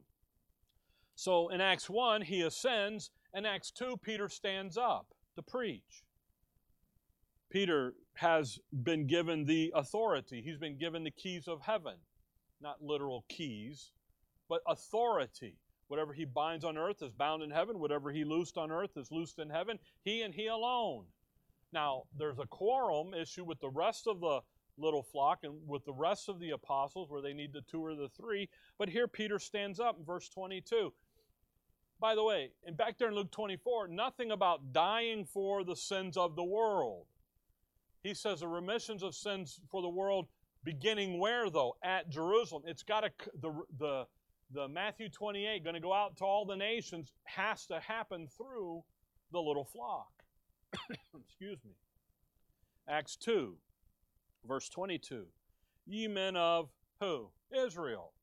[1.16, 3.10] So in Acts 1, he ascends.
[3.34, 6.04] In Acts 2, Peter stands up to preach.
[7.50, 11.94] Peter has been given the authority, he's been given the keys of heaven.
[12.60, 13.92] Not literal keys,
[14.50, 15.56] but authority.
[15.88, 17.80] Whatever he binds on earth is bound in heaven.
[17.80, 19.80] Whatever he loosed on earth is loosed in heaven.
[20.04, 21.06] He and he alone.
[21.72, 24.42] Now, there's a quorum issue with the rest of the
[24.78, 27.96] little flock and with the rest of the apostles where they need the two or
[27.96, 28.50] the three.
[28.78, 30.94] But here Peter stands up in verse 22.
[32.00, 36.16] By the way, and back there in Luke 24, nothing about dying for the sins
[36.16, 37.06] of the world.
[38.04, 40.28] He says the remissions of sins for the world
[40.64, 41.76] beginning where though?
[41.84, 42.64] At Jerusalem.
[42.66, 44.06] It's got to the the
[44.54, 48.84] the Matthew 28 going to go out to all the nations has to happen through
[49.32, 50.12] the little flock.
[51.20, 51.74] Excuse me.
[52.88, 53.58] Acts 2
[54.48, 55.26] verse 22.
[55.86, 57.30] Ye men of who?
[57.52, 58.14] Israel.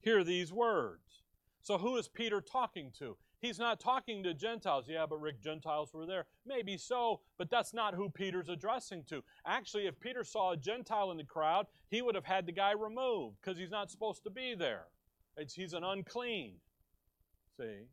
[0.00, 1.22] Hear these words.
[1.62, 3.16] So who is Peter talking to?
[3.40, 4.86] He's not talking to Gentiles.
[4.88, 6.26] Yeah, but Rick, Gentiles were there.
[6.44, 9.22] Maybe so, but that's not who Peter's addressing to.
[9.46, 12.72] Actually, if Peter saw a Gentile in the crowd, he would have had the guy
[12.72, 14.86] removed because he's not supposed to be there.
[15.38, 16.54] It's, he's an unclean.
[17.56, 17.86] See?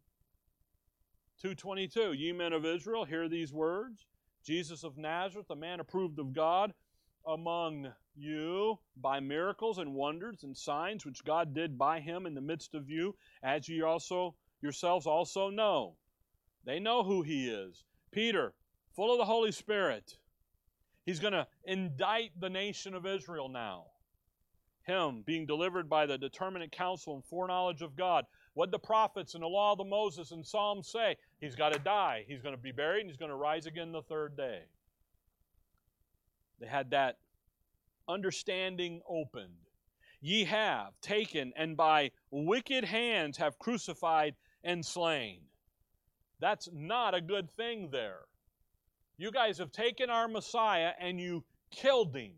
[1.42, 4.06] 222, ye men of Israel, hear these words.
[4.44, 6.74] Jesus of Nazareth, a man approved of God
[7.28, 12.42] among you by miracles and wonders and signs which God did by him in the
[12.42, 15.98] midst of you, as ye also yourselves also know.
[16.66, 17.84] They know who he is.
[18.12, 18.54] Peter,
[18.96, 20.18] full of the Holy Spirit,
[21.06, 23.86] he's going to indict the nation of Israel now.
[24.86, 28.26] Him being delivered by the determinate counsel and foreknowledge of God.
[28.54, 31.80] What the prophets and the law of the Moses and Psalms say, he's got to
[31.80, 32.24] die.
[32.28, 34.62] He's going to be buried and he's going to rise again the third day.
[36.60, 37.18] They had that
[38.08, 39.54] understanding opened.
[40.22, 45.42] Ye have taken and by wicked hands have crucified and slain.
[46.40, 48.22] That's not a good thing there.
[49.18, 52.34] You guys have taken our Messiah and you killed him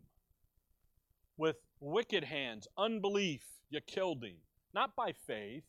[1.36, 3.44] with wicked hands, unbelief.
[3.70, 4.36] You killed him.
[4.74, 5.64] Not by faith.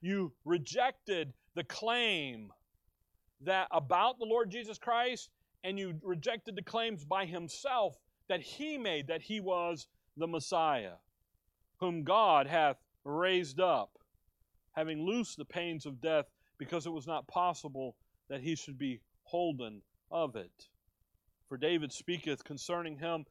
[0.00, 2.52] You rejected the claim
[3.42, 5.30] that about the Lord Jesus Christ
[5.64, 7.96] and you rejected the claims by himself
[8.28, 10.94] that he made that he was the Messiah,
[11.78, 13.90] whom God hath raised up,
[14.72, 16.26] having loosed the pains of death,
[16.58, 17.96] because it was not possible
[18.28, 20.68] that he should be holden of it.
[21.48, 23.24] For David speaketh concerning him,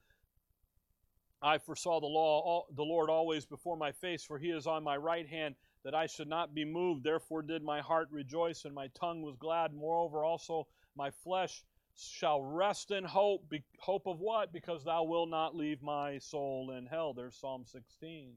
[1.41, 4.97] I foresaw the law, the Lord always before my face, for he is on my
[4.97, 7.03] right hand, that I should not be moved.
[7.03, 9.73] Therefore did my heart rejoice, and my tongue was glad.
[9.73, 11.63] Moreover, also my flesh
[11.95, 13.49] shall rest in hope.
[13.49, 14.53] Be, hope of what?
[14.53, 17.13] Because thou wilt not leave my soul in hell.
[17.13, 18.33] There's Psalm 16.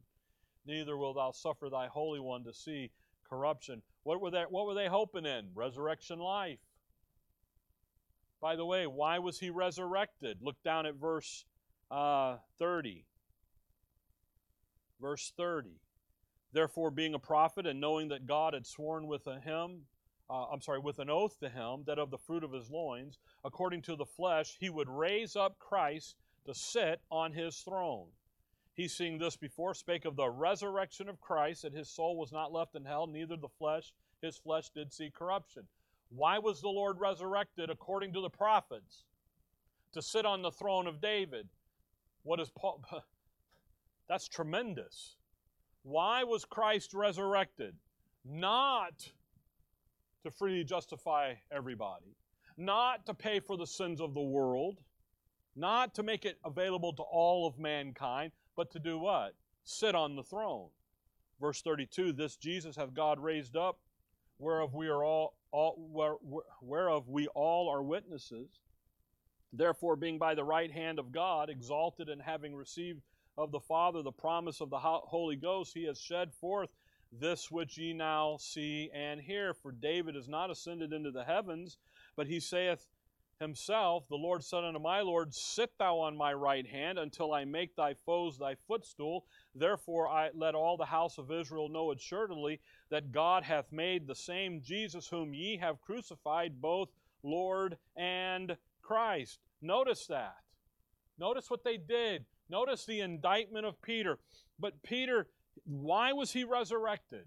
[0.67, 2.91] Neither will thou suffer thy Holy One to see
[3.29, 3.83] corruption.
[4.05, 5.49] What were they, what were they hoping in?
[5.55, 6.59] Resurrection life.
[8.41, 10.39] By the way, why was he resurrected?
[10.41, 11.45] Look down at verse
[11.95, 13.07] uh, 30.
[15.01, 15.71] Verse 30.
[16.53, 19.83] Therefore, being a prophet and knowing that God had sworn with him,
[20.29, 23.19] uh, I'm sorry, with an oath to him that of the fruit of his loins,
[23.45, 26.17] according to the flesh, he would raise up Christ
[26.47, 28.09] to sit on his throne.
[28.75, 32.53] He, seeing this before, spake of the resurrection of Christ, that his soul was not
[32.53, 35.65] left in hell, neither the flesh, his flesh did see corruption.
[36.09, 39.05] Why was the Lord resurrected according to the prophets?
[39.93, 41.49] To sit on the throne of David.
[42.25, 42.83] What is Paul?
[44.09, 45.17] That's tremendous.
[45.83, 47.75] Why was Christ resurrected?
[48.25, 49.13] Not
[50.25, 52.17] to freely justify everybody,
[52.57, 54.79] not to pay for the sins of the world,
[55.55, 59.35] not to make it available to all of mankind, but to do what?
[59.65, 60.69] Sit on the throne.
[61.41, 63.79] Verse 32 This Jesus hath God raised up,
[64.39, 66.15] whereof we are all, all where,
[66.63, 68.61] whereof we all are witnesses.
[69.57, 73.03] Therefore, being by the right hand of God, exalted and having received
[73.37, 76.71] of the Father the promise of the Holy Ghost, he has shed forth
[77.13, 79.55] this which ye now see and hear.
[79.55, 81.79] For David is not ascended into the heavens,
[82.17, 82.87] but he saith
[83.41, 87.45] himself, The Lord said unto my Lord, Sit thou on my right hand until I
[87.45, 89.27] make thy foes thy footstool.
[89.55, 94.15] Therefore I let all the house of Israel know assuredly that God hath made the
[94.15, 96.91] same Jesus whom ye have crucified both
[97.23, 99.39] Lord and Christ.
[99.63, 100.37] Notice that.
[101.19, 102.25] Notice what they did.
[102.51, 104.19] Notice the indictment of Peter.
[104.59, 105.29] But Peter,
[105.65, 107.25] why was he resurrected?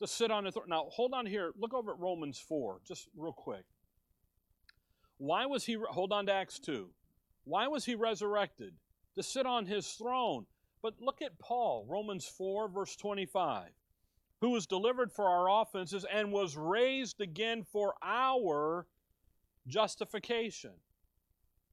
[0.00, 0.68] To sit on the throne.
[0.68, 1.52] Now, hold on here.
[1.58, 3.64] Look over at Romans 4, just real quick.
[5.16, 6.88] Why was he, hold on to Acts 2.
[7.44, 8.74] Why was he resurrected?
[9.16, 10.46] To sit on his throne.
[10.82, 13.70] But look at Paul, Romans 4, verse 25,
[14.40, 18.86] who was delivered for our offenses and was raised again for our
[19.66, 20.74] justification.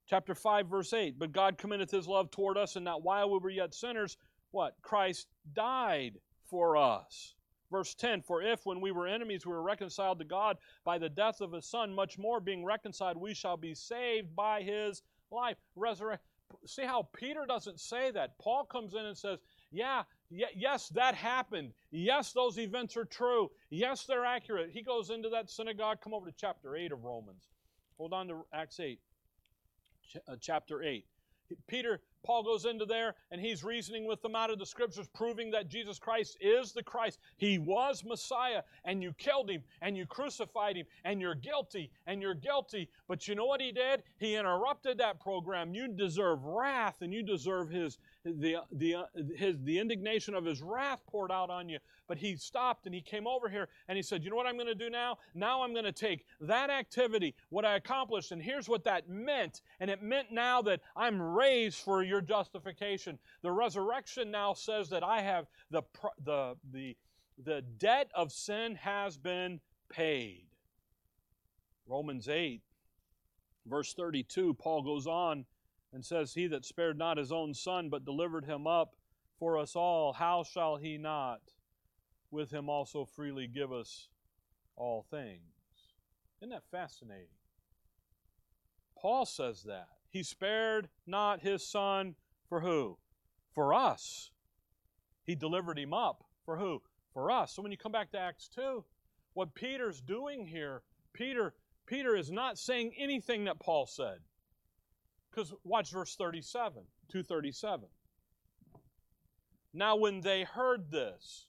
[0.08, 1.18] Chapter 5, verse 8.
[1.18, 4.16] But God commendeth his love toward us, and that while we were yet sinners,
[4.52, 4.76] what?
[4.82, 7.34] Christ died for us.
[7.70, 11.08] Verse 10 For if, when we were enemies, we were reconciled to God by the
[11.08, 15.56] death of his Son, much more being reconciled, we shall be saved by his life.
[16.64, 18.38] See how Peter doesn't say that.
[18.38, 19.40] Paul comes in and says,
[19.72, 21.72] Yeah, yes, that happened.
[21.90, 23.50] Yes, those events are true.
[23.70, 24.70] Yes, they're accurate.
[24.70, 26.00] He goes into that synagogue.
[26.00, 27.48] Come over to chapter 8 of Romans.
[27.98, 29.05] Hold on to Acts 8 uh,
[30.28, 31.04] Uh, chapter 8.
[31.66, 35.48] Peter, Paul goes into there and he's reasoning with them out of the scriptures, proving
[35.52, 37.20] that Jesus Christ is the Christ.
[37.36, 42.20] He was Messiah, and you killed him, and you crucified him, and you're guilty, and
[42.20, 42.88] you're guilty.
[43.06, 44.02] But you know what he did?
[44.18, 45.72] He interrupted that program.
[45.72, 48.96] You deserve wrath, and you deserve his the the
[49.36, 51.78] his the indignation of his wrath poured out on you.
[52.08, 54.56] But he stopped and he came over here and he said, You know what I'm
[54.56, 55.18] going to do now?
[55.34, 59.62] Now I'm going to take that activity, what I accomplished, and here's what that meant.
[59.80, 63.18] And it meant now that I'm raised for your justification.
[63.42, 65.82] The resurrection now says that I have the,
[66.24, 66.96] the, the,
[67.42, 70.46] the debt of sin has been paid.
[71.86, 72.62] Romans 8,
[73.66, 75.44] verse 32, Paul goes on
[75.92, 78.96] and says, He that spared not his own son, but delivered him up
[79.38, 81.40] for us all, how shall he not?
[82.30, 84.08] with him also freely give us
[84.76, 85.40] all things.
[86.40, 87.28] Isn't that fascinating?
[88.98, 89.88] Paul says that.
[90.10, 92.14] He spared not his son
[92.48, 92.98] for who?
[93.54, 94.30] For us.
[95.24, 96.82] He delivered him up for who?
[97.12, 97.54] For us.
[97.54, 98.84] So when you come back to Acts 2,
[99.34, 100.82] what Peter's doing here,
[101.12, 101.54] Peter
[101.86, 104.18] Peter is not saying anything that Paul said.
[105.30, 107.88] Because watch verse 37, 237.
[109.72, 111.46] Now when they heard this,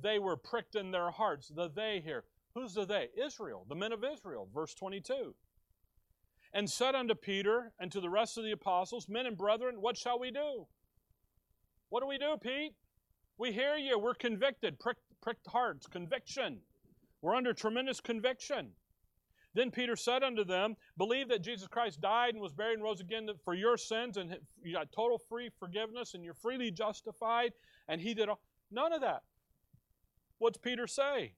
[0.00, 1.48] they were pricked in their hearts.
[1.48, 2.24] The they here.
[2.54, 3.08] Who's the they?
[3.20, 5.34] Israel, the men of Israel, verse 22.
[6.52, 9.96] And said unto Peter and to the rest of the apostles, Men and brethren, what
[9.96, 10.66] shall we do?
[11.90, 12.74] What do we do, Pete?
[13.38, 13.98] We hear you.
[13.98, 14.78] We're convicted.
[14.78, 15.86] Pricked, pricked hearts.
[15.86, 16.60] Conviction.
[17.22, 18.70] We're under tremendous conviction.
[19.54, 23.00] Then Peter said unto them, Believe that Jesus Christ died and was buried and rose
[23.00, 27.52] again for your sins, and you got total free forgiveness, and you're freely justified.
[27.88, 28.40] And he did all.
[28.70, 29.22] None of that.
[30.38, 31.32] What's Peter say?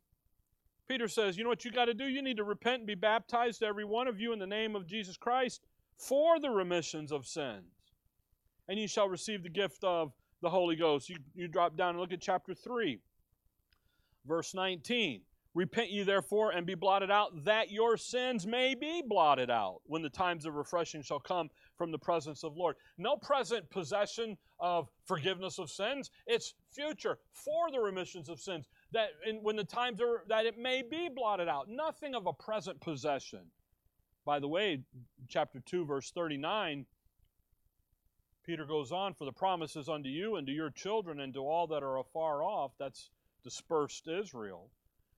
[0.91, 2.09] Peter says, You know what you got to do?
[2.09, 4.88] You need to repent and be baptized, every one of you, in the name of
[4.88, 5.61] Jesus Christ
[5.97, 7.93] for the remissions of sins.
[8.68, 10.12] And you shall receive the gift of
[10.43, 11.09] the Holy Ghost.
[11.09, 12.99] You, you drop down and look at chapter 3,
[14.26, 15.20] verse 19.
[15.55, 20.01] Repent ye therefore and be blotted out, that your sins may be blotted out when
[20.01, 22.76] the times of refreshing shall come from the presence of the Lord.
[22.99, 26.11] No present possession of forgiveness of sins.
[26.26, 28.66] It's future for the remissions of sins.
[28.93, 31.68] That in, when the times are that it may be blotted out.
[31.68, 33.41] Nothing of a present possession.
[34.24, 34.82] By the way,
[35.28, 36.86] chapter 2, verse 39,
[38.45, 41.66] Peter goes on, For the promises unto you and to your children and to all
[41.68, 43.11] that are afar off, that's
[43.43, 44.70] dispersed Israel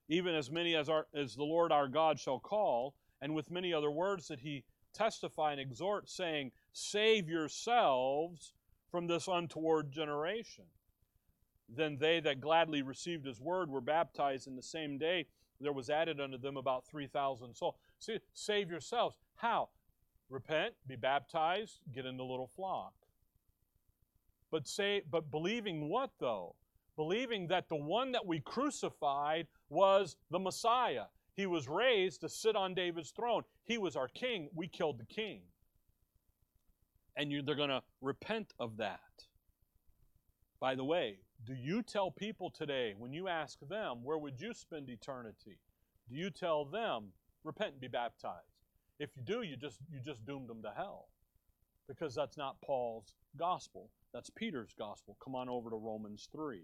[0.09, 3.73] even as many as, our, as the Lord our God shall call, and with many
[3.73, 4.63] other words that he
[4.93, 8.53] testify and exhort, saying, Save yourselves
[8.91, 10.65] from this untoward generation.
[11.69, 15.25] Then they that gladly received his word were baptized in the same day.
[15.59, 17.75] There was added unto them about 3,000 souls.
[17.99, 19.17] See, save yourselves.
[19.35, 19.69] How?
[20.29, 22.93] Repent, be baptized, get in the little flock.
[24.51, 26.55] But say, but believing what though?
[26.95, 31.05] Believing that the one that we crucified was the Messiah.
[31.35, 33.43] He was raised to sit on David's throne.
[33.63, 34.49] He was our king.
[34.53, 35.41] We killed the king.
[37.15, 38.99] And you, they're going to repent of that.
[40.59, 44.53] By the way, do you tell people today, when you ask them, where would you
[44.53, 45.57] spend eternity?
[46.09, 47.09] Do you tell them,
[47.43, 48.61] repent and be baptized?
[48.99, 51.07] If you do, you just, you just doomed them to hell.
[51.87, 53.89] Because that's not Paul's gospel.
[54.13, 55.17] That's Peter's gospel.
[55.23, 56.61] Come on over to Romans 3.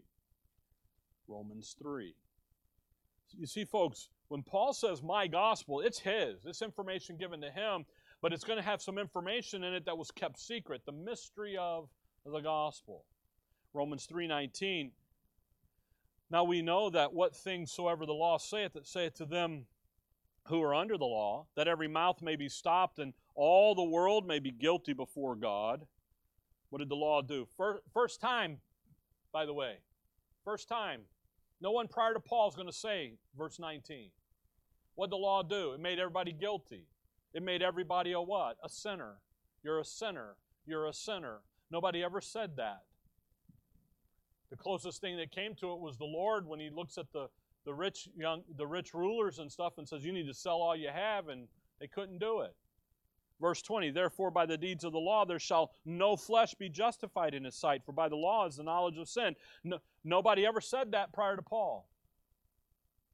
[1.27, 2.13] Romans 3.
[3.37, 6.41] You see, folks, when Paul says my gospel, it's his.
[6.43, 7.85] This information given to him,
[8.21, 11.57] but it's going to have some information in it that was kept secret, the mystery
[11.57, 11.89] of
[12.25, 13.03] the gospel.
[13.73, 14.91] Romans 3:19
[16.29, 19.67] Now we know that what things soever the law saith that saith to them
[20.47, 24.27] who are under the law that every mouth may be stopped and all the world
[24.27, 25.85] may be guilty before God.
[26.69, 27.47] What did the law do?
[27.57, 28.59] First, first time,
[29.31, 29.77] by the way.
[30.43, 31.01] First time
[31.61, 34.11] no one prior to Paul is going to say, verse 19.
[34.95, 35.73] What did the law do?
[35.73, 36.87] It made everybody guilty.
[37.33, 38.57] It made everybody a what?
[38.63, 39.17] A sinner.
[39.63, 40.35] You're a sinner.
[40.65, 41.39] You're a sinner.
[41.69, 42.83] Nobody ever said that.
[44.49, 47.27] The closest thing that came to it was the Lord when he looks at the,
[47.65, 50.75] the rich young the rich rulers and stuff and says, You need to sell all
[50.75, 51.47] you have, and
[51.79, 52.55] they couldn't do it.
[53.39, 57.33] Verse 20, therefore by the deeds of the law there shall no flesh be justified
[57.33, 59.35] in his sight, for by the law is the knowledge of sin.
[59.63, 61.87] No, nobody ever said that prior to Paul.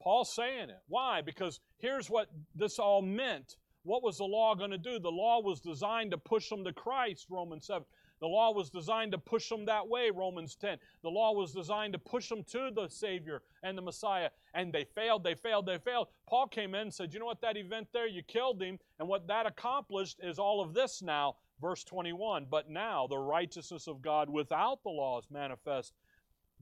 [0.02, 0.82] Paul's saying it.
[0.88, 1.22] Why?
[1.22, 3.56] Because here's what this all meant.
[3.84, 5.00] What was the law going to do?
[5.00, 7.86] The law was designed to push them to Christ, Romans 7.
[8.22, 10.78] The law was designed to push them that way, Romans 10.
[11.04, 14.30] The law was designed to push them to the Savior and the Messiah.
[14.54, 16.08] And they failed, they failed, they failed.
[16.28, 18.80] Paul came in and said, You know what, that event there, you killed him.
[19.00, 21.36] And what that accomplished is all of this now.
[21.62, 25.94] Verse 21 But now the righteousness of God without the law is manifest,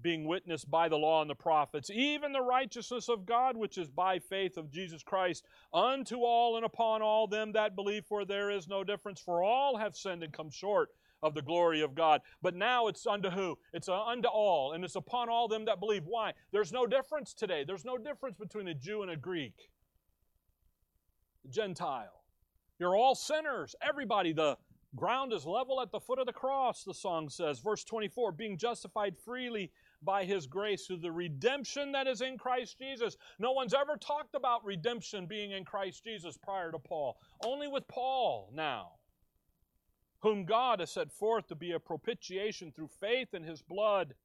[0.01, 3.89] being witnessed by the law and the prophets, even the righteousness of God, which is
[3.89, 8.49] by faith of Jesus Christ, unto all and upon all them that believe, for there
[8.49, 10.89] is no difference, for all have sinned and come short
[11.23, 12.21] of the glory of God.
[12.41, 13.57] But now it's unto who?
[13.73, 16.03] It's unto all, and it's upon all them that believe.
[16.05, 16.33] Why?
[16.51, 17.63] There's no difference today.
[17.65, 19.55] There's no difference between a Jew and a Greek,
[21.45, 22.21] a Gentile.
[22.77, 23.75] You're all sinners.
[23.81, 24.57] Everybody, the
[24.95, 27.59] ground is level at the foot of the cross, the song says.
[27.59, 29.71] Verse 24, being justified freely
[30.03, 33.15] by his grace through the redemption that is in Christ Jesus.
[33.39, 37.17] No one's ever talked about redemption being in Christ Jesus prior to Paul.
[37.45, 38.91] Only with Paul now
[40.23, 44.15] whom God has set forth to be a propitiation through faith in his blood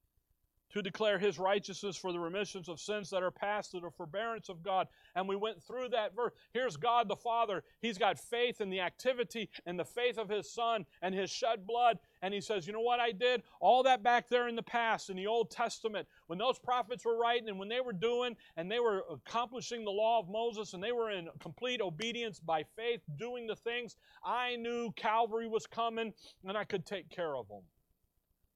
[0.72, 4.48] to declare his righteousness for the remissions of sins that are past through the forbearance
[4.48, 4.86] of God.
[5.14, 6.32] And we went through that verse.
[6.52, 7.62] Here's God the Father.
[7.80, 11.66] He's got faith in the activity and the faith of his Son and his shed
[11.66, 11.98] blood.
[12.22, 13.42] And he says, You know what I did?
[13.60, 17.16] All that back there in the past, in the Old Testament, when those prophets were
[17.16, 20.82] writing and when they were doing and they were accomplishing the law of Moses and
[20.82, 26.12] they were in complete obedience by faith, doing the things, I knew Calvary was coming
[26.46, 27.62] and I could take care of them.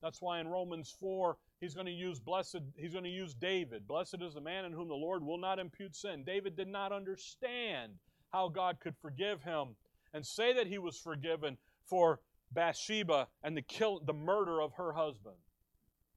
[0.03, 3.89] That's why in Romans 4, he's going to use blessed, he's going to use David.
[3.89, 6.25] Blessed is the man in whom the Lord will not impute sin.
[6.25, 7.93] David did not understand
[8.31, 9.69] how God could forgive him
[10.13, 11.57] and say that he was forgiven
[11.87, 12.21] for
[12.53, 15.37] Bathsheba and the kill the murder of her husband.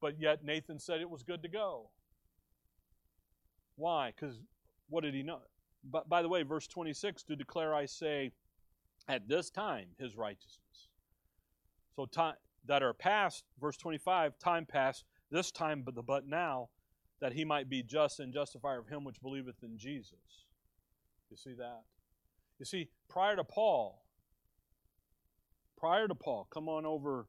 [0.00, 1.90] But yet Nathan said it was good to go.
[3.76, 4.12] Why?
[4.14, 4.40] Because
[4.88, 5.40] what did he know?
[5.90, 8.32] but by the way, verse 26 to declare, I say,
[9.08, 10.88] at this time, his righteousness.
[11.94, 12.34] So, time
[12.66, 16.68] that are past, verse 25, time past, this time, but the but now,
[17.20, 20.44] that he might be just and justifier of him which believeth in Jesus.
[21.30, 21.82] You see that?
[22.58, 24.02] You see, prior to Paul,
[25.76, 27.26] prior to Paul, come on over.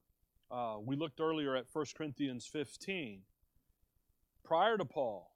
[0.50, 3.22] Uh, we looked earlier at 1 Corinthians 15.
[4.44, 5.32] Prior to Paul,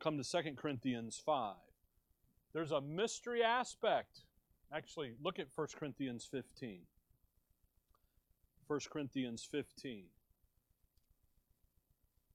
[0.00, 1.54] come to 2 Corinthians 5.
[2.52, 4.20] There's a mystery aspect.
[4.72, 6.80] Actually, look at 1 Corinthians 15.
[8.66, 10.04] 1 Corinthians 15.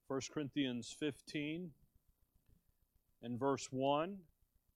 [0.07, 1.71] 1 Corinthians 15
[3.23, 4.17] and verse 1.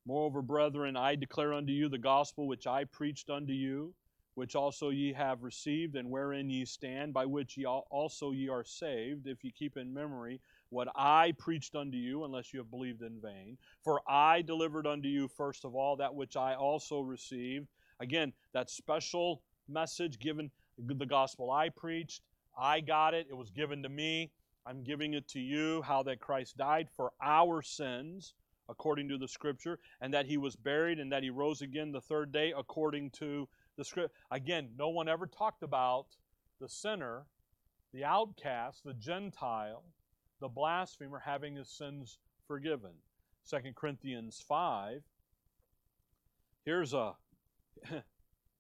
[0.06, 3.94] Moreover, brethren, I declare unto you the gospel which I preached unto you,
[4.36, 8.64] which also ye have received, and wherein ye stand, by which ye also ye are
[8.64, 13.02] saved, if ye keep in memory what I preached unto you, unless you have believed
[13.02, 13.58] in vain.
[13.84, 17.68] For I delivered unto you first of all that which I also received.
[18.00, 22.22] Again, that special message given, the gospel I preached,
[22.58, 24.32] I got it, it was given to me.
[24.68, 28.34] I'm giving it to you how that Christ died for our sins
[28.70, 32.02] according to the scripture and that he was buried and that he rose again the
[32.02, 33.48] third day according to
[33.78, 34.14] the script.
[34.30, 36.08] Again, no one ever talked about
[36.60, 37.28] the sinner,
[37.94, 39.84] the outcast, the Gentile,
[40.42, 42.92] the blasphemer having his sins forgiven.
[43.50, 45.02] 2 Corinthians 5.
[46.66, 47.14] Here's a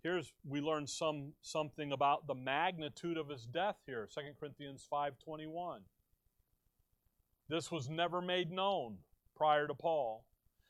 [0.03, 4.07] here's we learn some something about the magnitude of his death here.
[4.13, 5.79] 2 Corinthians 5:21.
[7.49, 8.97] This was never made known
[9.35, 10.25] prior to Paul.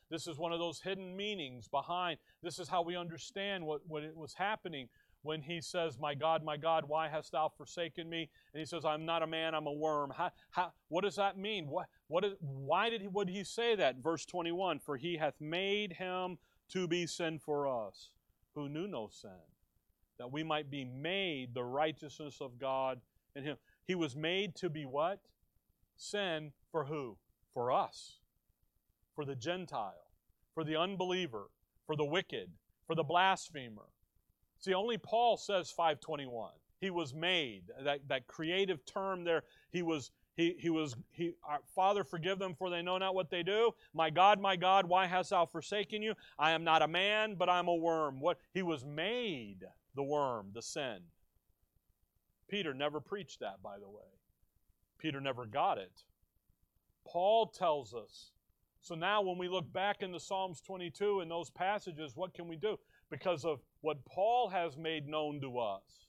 [0.10, 2.18] This is one of those hidden meanings behind.
[2.42, 4.88] This is how we understand what, what it was happening
[5.24, 8.30] when he says, My God, my God, why hast thou forsaken me?
[8.54, 10.14] And he says, I'm not a man, I'm a worm.
[10.16, 11.68] How, how, what does that mean?
[11.68, 13.98] What, what is, why did he, would he say that?
[13.98, 16.38] Verse 21 For he hath made him
[16.70, 18.12] to be sin for us,
[18.56, 19.32] who knew no sin,
[20.18, 23.02] that we might be made the righteousness of God
[23.36, 23.58] in him.
[23.86, 25.20] He was made to be what?
[25.98, 27.18] Sin for who?
[27.54, 28.20] For us.
[29.16, 30.12] For the Gentile.
[30.54, 31.50] For the unbeliever.
[31.86, 32.52] For the wicked.
[32.86, 33.89] For the blasphemer.
[34.60, 36.52] See, only Paul says 521.
[36.80, 37.64] He was made.
[37.84, 41.34] That, that creative term there, he was he, he was he
[41.76, 45.08] father forgive them for they know not what they do my god my god why
[45.08, 48.62] hast thou forsaken you i am not a man but i'm a worm what he
[48.62, 51.00] was made the worm the sin
[52.48, 54.16] peter never preached that by the way
[54.98, 56.04] peter never got it
[57.08, 58.32] Paul tells us.
[58.82, 62.56] So now, when we look back into Psalms 22 and those passages, what can we
[62.56, 62.78] do?
[63.10, 66.08] Because of what Paul has made known to us.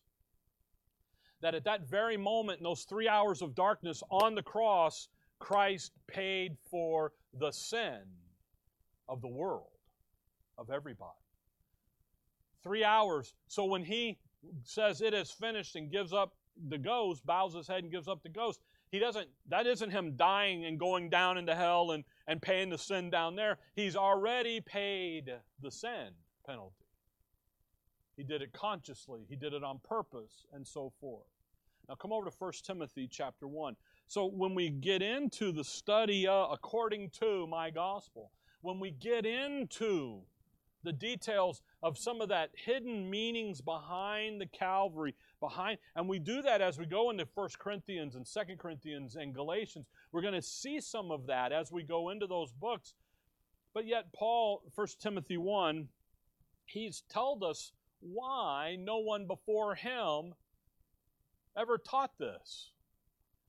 [1.41, 5.09] That at that very moment, in those three hours of darkness on the cross,
[5.39, 8.01] Christ paid for the sin
[9.09, 9.79] of the world,
[10.57, 11.13] of everybody.
[12.65, 13.35] Three hours.
[13.47, 14.19] So when he
[14.65, 16.35] says it is finished and gives up
[16.69, 18.61] the ghost, bows his head and gives up the ghost,
[18.91, 22.79] he doesn't, that isn't him dying and going down into hell and, and paying the
[22.79, 23.59] sin down there.
[23.75, 25.33] He's already paid
[25.63, 26.11] the sin
[26.47, 26.75] penalty.
[28.17, 31.27] He did it consciously, he did it on purpose, and so forth.
[31.89, 33.77] Now come over to 1 Timothy chapter 1.
[34.07, 39.25] So when we get into the study uh, according to my gospel, when we get
[39.25, 40.23] into
[40.83, 46.43] the details of some of that hidden meanings behind the Calvary, behind, and we do
[46.43, 49.87] that as we go into First Corinthians and Second Corinthians and Galatians.
[50.13, 52.95] We're going to see some of that as we go into those books.
[53.75, 55.89] But yet, Paul, First Timothy 1,
[56.67, 60.35] he's told us why no one before him
[61.57, 62.71] ever taught this,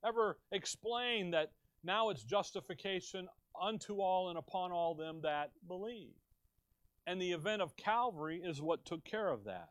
[0.05, 1.51] ever explained that
[1.83, 3.27] now it's justification
[3.59, 6.13] unto all and upon all them that believe.
[7.07, 9.69] And the event of Calvary is what took care of that.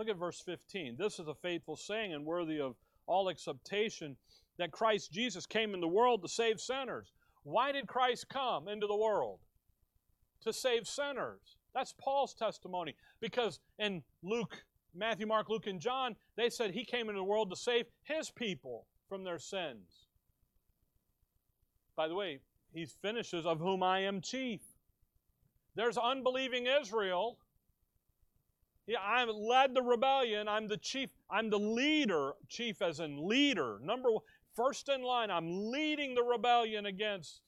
[0.00, 0.96] Look at verse 15.
[0.98, 2.74] This is a faithful saying and worthy of
[3.06, 4.16] all acceptation
[4.56, 7.12] that Christ Jesus came in the world to save sinners.
[7.42, 9.40] Why did Christ come into the world?
[10.44, 11.58] To save sinners.
[11.74, 12.94] That's Paul's testimony.
[13.20, 17.50] Because in Luke, Matthew, Mark, Luke, and John, they said he came into the world
[17.50, 20.06] to save his people from their sins.
[21.94, 22.40] By the way,
[22.72, 24.62] he finishes, of whom I am chief.
[25.74, 27.36] There's unbelieving Israel.
[28.90, 30.48] Yeah, I led the rebellion.
[30.48, 31.10] I'm the chief.
[31.30, 32.32] I'm the leader.
[32.48, 33.78] Chief as in leader.
[33.80, 34.22] Number one,
[34.56, 35.30] first in line.
[35.30, 37.40] I'm leading the rebellion against.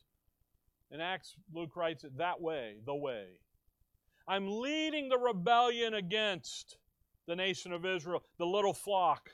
[0.93, 3.24] In Acts, Luke writes it that way, the way.
[4.28, 6.76] I'm leading the rebellion against
[7.26, 9.28] the nation of Israel, the little flock,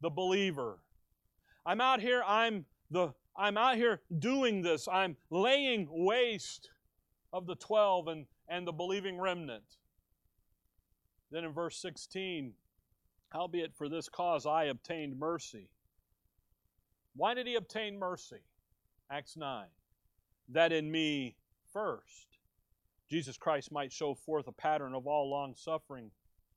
[0.00, 0.80] the believer.
[1.64, 4.88] I'm out here, I'm the I'm out here doing this.
[4.90, 6.70] I'm laying waste
[7.32, 9.76] of the 12 and, and the believing remnant.
[11.30, 12.52] Then in verse 16,
[13.30, 15.68] howbeit for this cause I obtained mercy.
[17.14, 18.42] Why did he obtain mercy?
[19.10, 19.66] Acts 9.
[20.50, 21.36] That in me
[21.72, 22.38] first,
[23.10, 26.10] Jesus Christ might show forth a pattern of all long suffering.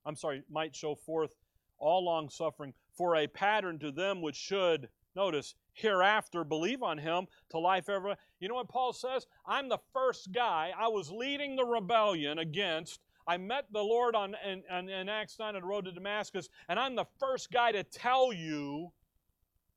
[0.04, 1.30] I'm sorry, might show forth
[1.78, 7.26] all long suffering for a pattern to them which should, notice, hereafter believe on him
[7.50, 8.16] to life ever.
[8.38, 9.26] You know what Paul says?
[9.46, 10.72] I'm the first guy.
[10.78, 13.00] I was leading the rebellion against.
[13.26, 16.78] I met the Lord on in, in, Acts 9 on the road to Damascus, and
[16.78, 18.92] I'm the first guy to tell you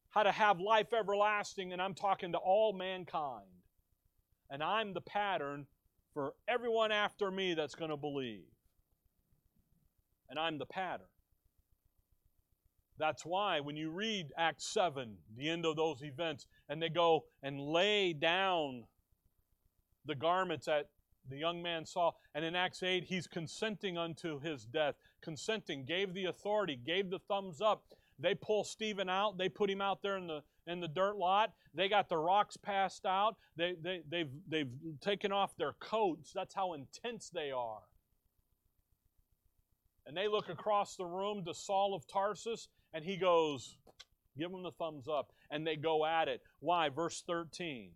[0.10, 3.46] how to have life everlasting, and I'm talking to all mankind.
[4.50, 5.66] And I'm the pattern
[6.14, 8.46] for everyone after me that's going to believe.
[10.30, 11.08] And I'm the pattern.
[13.00, 17.26] That's why when you read Acts 7, the end of those events, and they go
[17.41, 18.84] and lay down
[20.06, 20.89] the garments that
[21.30, 24.95] the young man saw, and in Acts 8, he's consenting unto his death.
[25.21, 27.84] Consenting, gave the authority, gave the thumbs up.
[28.19, 31.53] They pull Stephen out, they put him out there in the in the dirt lot.
[31.74, 33.36] They got the rocks passed out.
[33.57, 34.71] They, they, they've, they've
[35.01, 36.32] taken off their coats.
[36.34, 37.82] That's how intense they are.
[40.05, 43.78] And they look across the room to Saul of Tarsus, and he goes,
[44.38, 45.32] Give him the thumbs up.
[45.51, 46.41] And they go at it.
[46.59, 46.89] Why?
[46.89, 47.91] Verse 13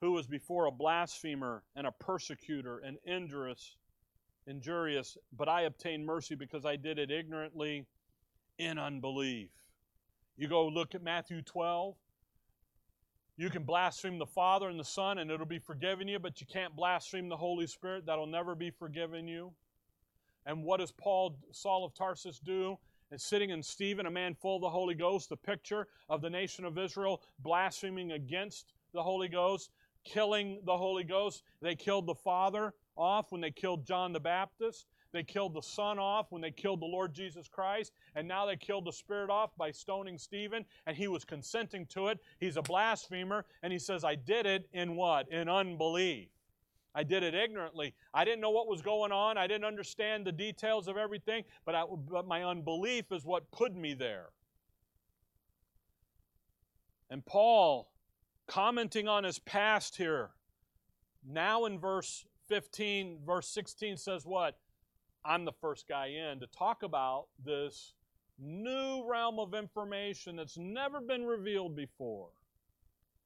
[0.00, 3.76] Who was before a blasphemer and a persecutor and injurious,
[4.46, 7.86] injurious, but I obtained mercy because I did it ignorantly
[8.58, 9.50] in unbelief.
[10.36, 11.94] You go look at Matthew 12.
[13.36, 16.46] You can blaspheme the Father and the Son, and it'll be forgiven you, but you
[16.46, 18.06] can't blaspheme the Holy Spirit.
[18.06, 19.52] That'll never be forgiven you.
[20.46, 22.78] And what does Paul, Saul of Tarsus, do?
[23.10, 26.30] And sitting in Stephen, a man full of the Holy Ghost, the picture of the
[26.30, 29.70] nation of Israel blaspheming against the Holy Ghost,
[30.04, 31.42] killing the Holy Ghost.
[31.60, 34.86] They killed the Father off when they killed John the Baptist.
[35.12, 37.92] They killed the Son off when they killed the Lord Jesus Christ.
[38.14, 40.64] And now they killed the Spirit off by stoning Stephen.
[40.86, 42.20] And he was consenting to it.
[42.38, 43.44] He's a blasphemer.
[43.62, 45.30] And he says, I did it in what?
[45.32, 46.28] In unbelief.
[46.94, 47.94] I did it ignorantly.
[48.12, 49.38] I didn't know what was going on.
[49.38, 53.74] I didn't understand the details of everything, but, I, but my unbelief is what put
[53.74, 54.30] me there.
[57.10, 57.90] And Paul,
[58.50, 60.30] commenting on his past here,
[61.24, 64.58] now in verse 15, verse 16 says what?
[65.24, 67.94] I'm the first guy in to talk about this
[68.40, 72.30] new realm of information that's never been revealed before.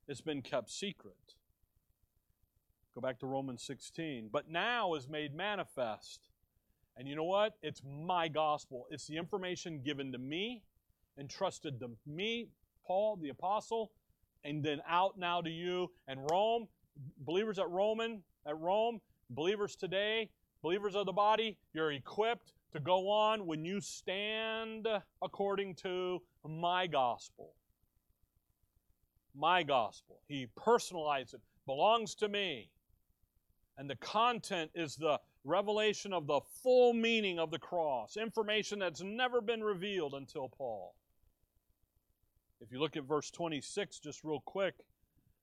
[0.09, 1.37] It's been kept secret.
[2.95, 4.29] Go back to Romans 16.
[4.31, 6.29] But now is made manifest.
[6.99, 7.55] And you know what?
[7.63, 8.87] It's my gospel.
[8.91, 10.65] It's the information given to me,
[11.19, 12.49] entrusted to me,
[12.87, 13.93] Paul, the apostle,
[14.45, 15.91] and then out now to you.
[16.09, 16.69] And Rome,
[17.19, 20.31] believers at Roman, at Rome, believers today,
[20.63, 24.89] believers of the body, you're equipped to go on when you stand
[25.23, 27.55] according to my gospel.
[29.35, 30.21] My gospel.
[30.29, 31.41] He personalized it.
[31.67, 32.71] Belongs to me.
[33.79, 39.03] And the content is the revelation of the full meaning of the cross, information that's
[39.03, 40.95] never been revealed until Paul.
[42.65, 44.75] If you look at verse 26, just real quick,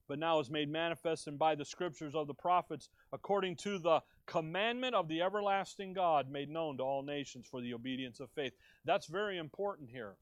[0.07, 4.01] but now is made manifest and by the scriptures of the prophets, according to the
[4.25, 8.53] commandment of the everlasting God made known to all nations for the obedience of faith.
[8.85, 10.15] That's very important here.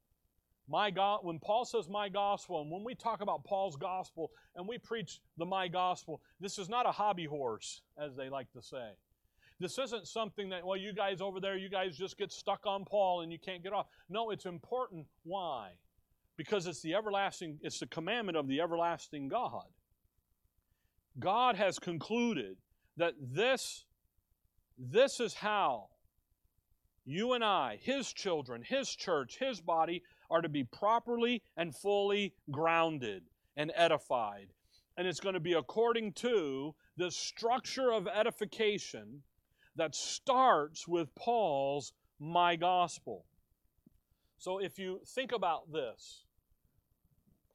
[0.67, 4.67] My God, when Paul says my gospel, and when we talk about Paul's gospel and
[4.67, 8.61] we preach the my gospel, this is not a hobby horse, as they like to
[8.61, 8.89] say.
[9.61, 12.83] This isn't something that, well, you guys over there, you guys just get stuck on
[12.83, 13.87] Paul and you can't get off.
[14.09, 15.07] No, it's important.
[15.23, 15.69] Why?
[16.39, 19.65] Because it's the everlasting, it's the commandment of the everlasting God.
[21.19, 22.55] God has concluded
[22.95, 23.83] that this,
[24.77, 25.89] this is how
[27.03, 32.33] you and I, His children, His church, His body, are to be properly and fully
[32.49, 33.23] grounded
[33.57, 34.47] and edified.
[34.95, 39.23] And it's going to be according to the structure of edification
[39.75, 43.25] that starts with Paul's my gospel.
[44.37, 46.23] So if you think about this,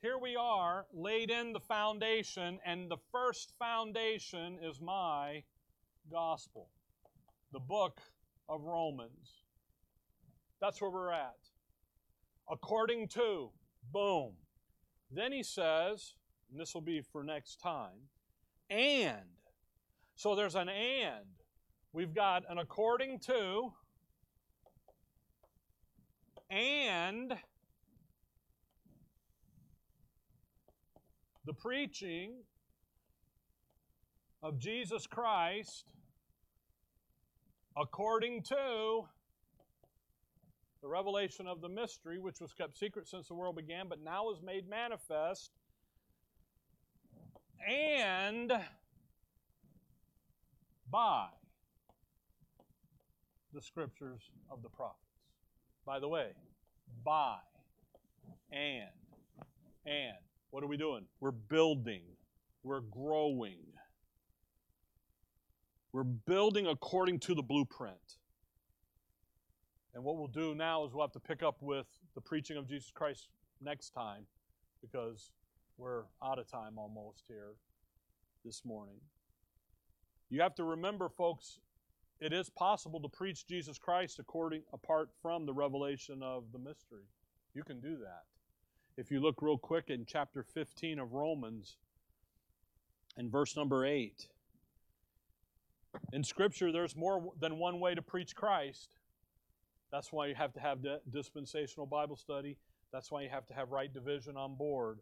[0.04, 5.42] here we are laid in the foundation, and the first foundation is my
[6.12, 6.68] gospel,
[7.54, 8.02] the book
[8.46, 9.44] of Romans.
[10.60, 11.38] That's where we're at
[12.50, 13.48] according to,
[13.94, 14.32] boom.
[15.10, 16.16] Then he says,
[16.50, 18.10] and this will be for next time,
[18.68, 19.24] and.
[20.16, 21.24] So there's an and.
[21.94, 23.72] We've got an according to,
[26.50, 27.32] and
[31.44, 32.32] the preaching
[34.42, 35.84] of Jesus Christ
[37.76, 39.04] according to
[40.82, 44.30] the revelation of the mystery, which was kept secret since the world began, but now
[44.30, 45.50] is made manifest,
[47.66, 48.52] and
[50.90, 51.26] by
[53.54, 54.20] the scriptures
[54.50, 55.00] of the prophets.
[55.86, 56.28] By the way,
[57.04, 57.36] by
[58.52, 58.90] and
[59.86, 60.23] and
[60.54, 61.04] what are we doing?
[61.18, 62.02] We're building.
[62.62, 63.58] We're growing.
[65.92, 68.18] We're building according to the blueprint.
[69.96, 72.68] And what we'll do now is we'll have to pick up with the preaching of
[72.68, 73.30] Jesus Christ
[73.60, 74.26] next time
[74.80, 75.32] because
[75.76, 77.54] we're out of time almost here
[78.44, 79.00] this morning.
[80.30, 81.58] You have to remember, folks,
[82.20, 87.08] it is possible to preach Jesus Christ according apart from the revelation of the mystery.
[87.54, 88.22] You can do that.
[88.96, 91.76] If you look real quick in chapter 15 of Romans
[93.16, 94.28] and verse number 8.
[96.12, 98.96] In Scripture, there's more than one way to preach Christ.
[99.90, 100.78] That's why you have to have
[101.10, 102.56] dispensational Bible study.
[102.92, 105.00] That's why you have to have right division on board.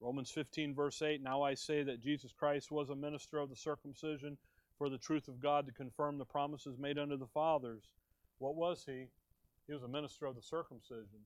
[0.00, 3.56] Romans 15, verse 8 Now I say that Jesus Christ was a minister of the
[3.56, 4.36] circumcision
[4.78, 7.84] for the truth of God to confirm the promises made unto the fathers.
[8.38, 9.06] What was he?
[9.66, 11.20] He was a minister of the circumcision.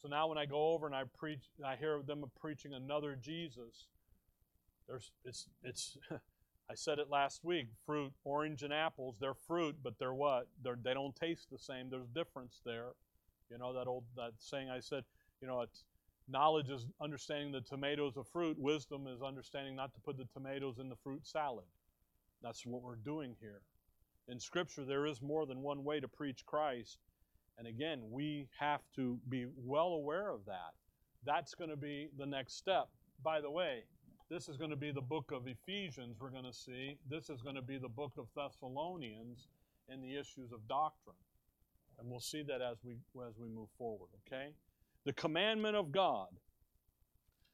[0.00, 3.86] So now when I go over and I preach, I hear them preaching another Jesus.
[4.88, 5.96] There's it's it's.
[6.68, 7.68] I said it last week.
[7.84, 10.48] Fruit, orange and apples, they're fruit, but they're what?
[10.64, 11.90] They're, they don't taste the same.
[11.90, 12.88] There's a difference there.
[13.50, 15.04] You know that old that saying I said.
[15.40, 15.84] You know, it's
[16.28, 18.58] knowledge is understanding the tomatoes of fruit.
[18.58, 21.66] Wisdom is understanding not to put the tomatoes in the fruit salad.
[22.42, 23.60] That's what we're doing here.
[24.28, 26.98] In Scripture, there is more than one way to preach Christ.
[27.58, 30.74] And again, we have to be well aware of that.
[31.24, 32.88] That's going to be the next step.
[33.22, 33.84] By the way,
[34.28, 36.98] this is going to be the book of Ephesians, we're going to see.
[37.08, 39.48] This is going to be the book of Thessalonians
[39.88, 41.16] and the issues of doctrine.
[41.98, 42.96] And we'll see that as we,
[43.26, 44.50] as we move forward, okay?
[45.04, 46.28] The commandment of God,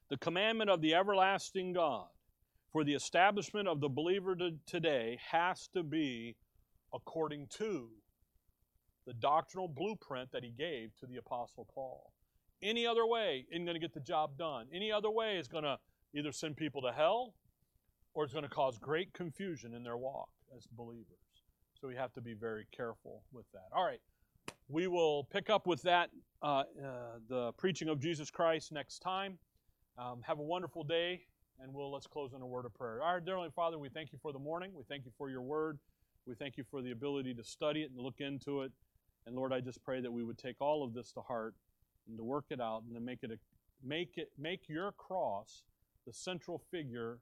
[0.09, 2.07] the commandment of the everlasting God
[2.71, 6.35] for the establishment of the believer to today has to be
[6.93, 7.89] according to
[9.05, 12.11] the doctrinal blueprint that he gave to the Apostle Paul.
[12.61, 14.67] Any other way isn't going to get the job done.
[14.73, 15.77] Any other way is going to
[16.15, 17.33] either send people to hell
[18.13, 21.05] or it's going to cause great confusion in their walk as believers.
[21.79, 23.67] So we have to be very careful with that.
[23.75, 23.99] All right,
[24.69, 26.09] we will pick up with that,
[26.41, 26.63] uh, uh,
[27.27, 29.37] the preaching of Jesus Christ next time.
[29.97, 31.21] Um, have a wonderful day,
[31.59, 33.01] and we'll let's close in a word of prayer.
[33.03, 34.71] Our dear Heavenly Father, we thank you for the morning.
[34.73, 35.77] We thank you for your word.
[36.25, 38.71] We thank you for the ability to study it and look into it.
[39.25, 41.55] And Lord, I just pray that we would take all of this to heart
[42.07, 43.37] and to work it out and to make it a,
[43.85, 45.63] make it make your cross
[46.05, 47.19] the central figure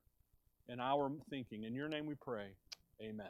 [0.67, 1.63] in our thinking.
[1.63, 2.47] In your name we pray.
[3.01, 3.27] Amen.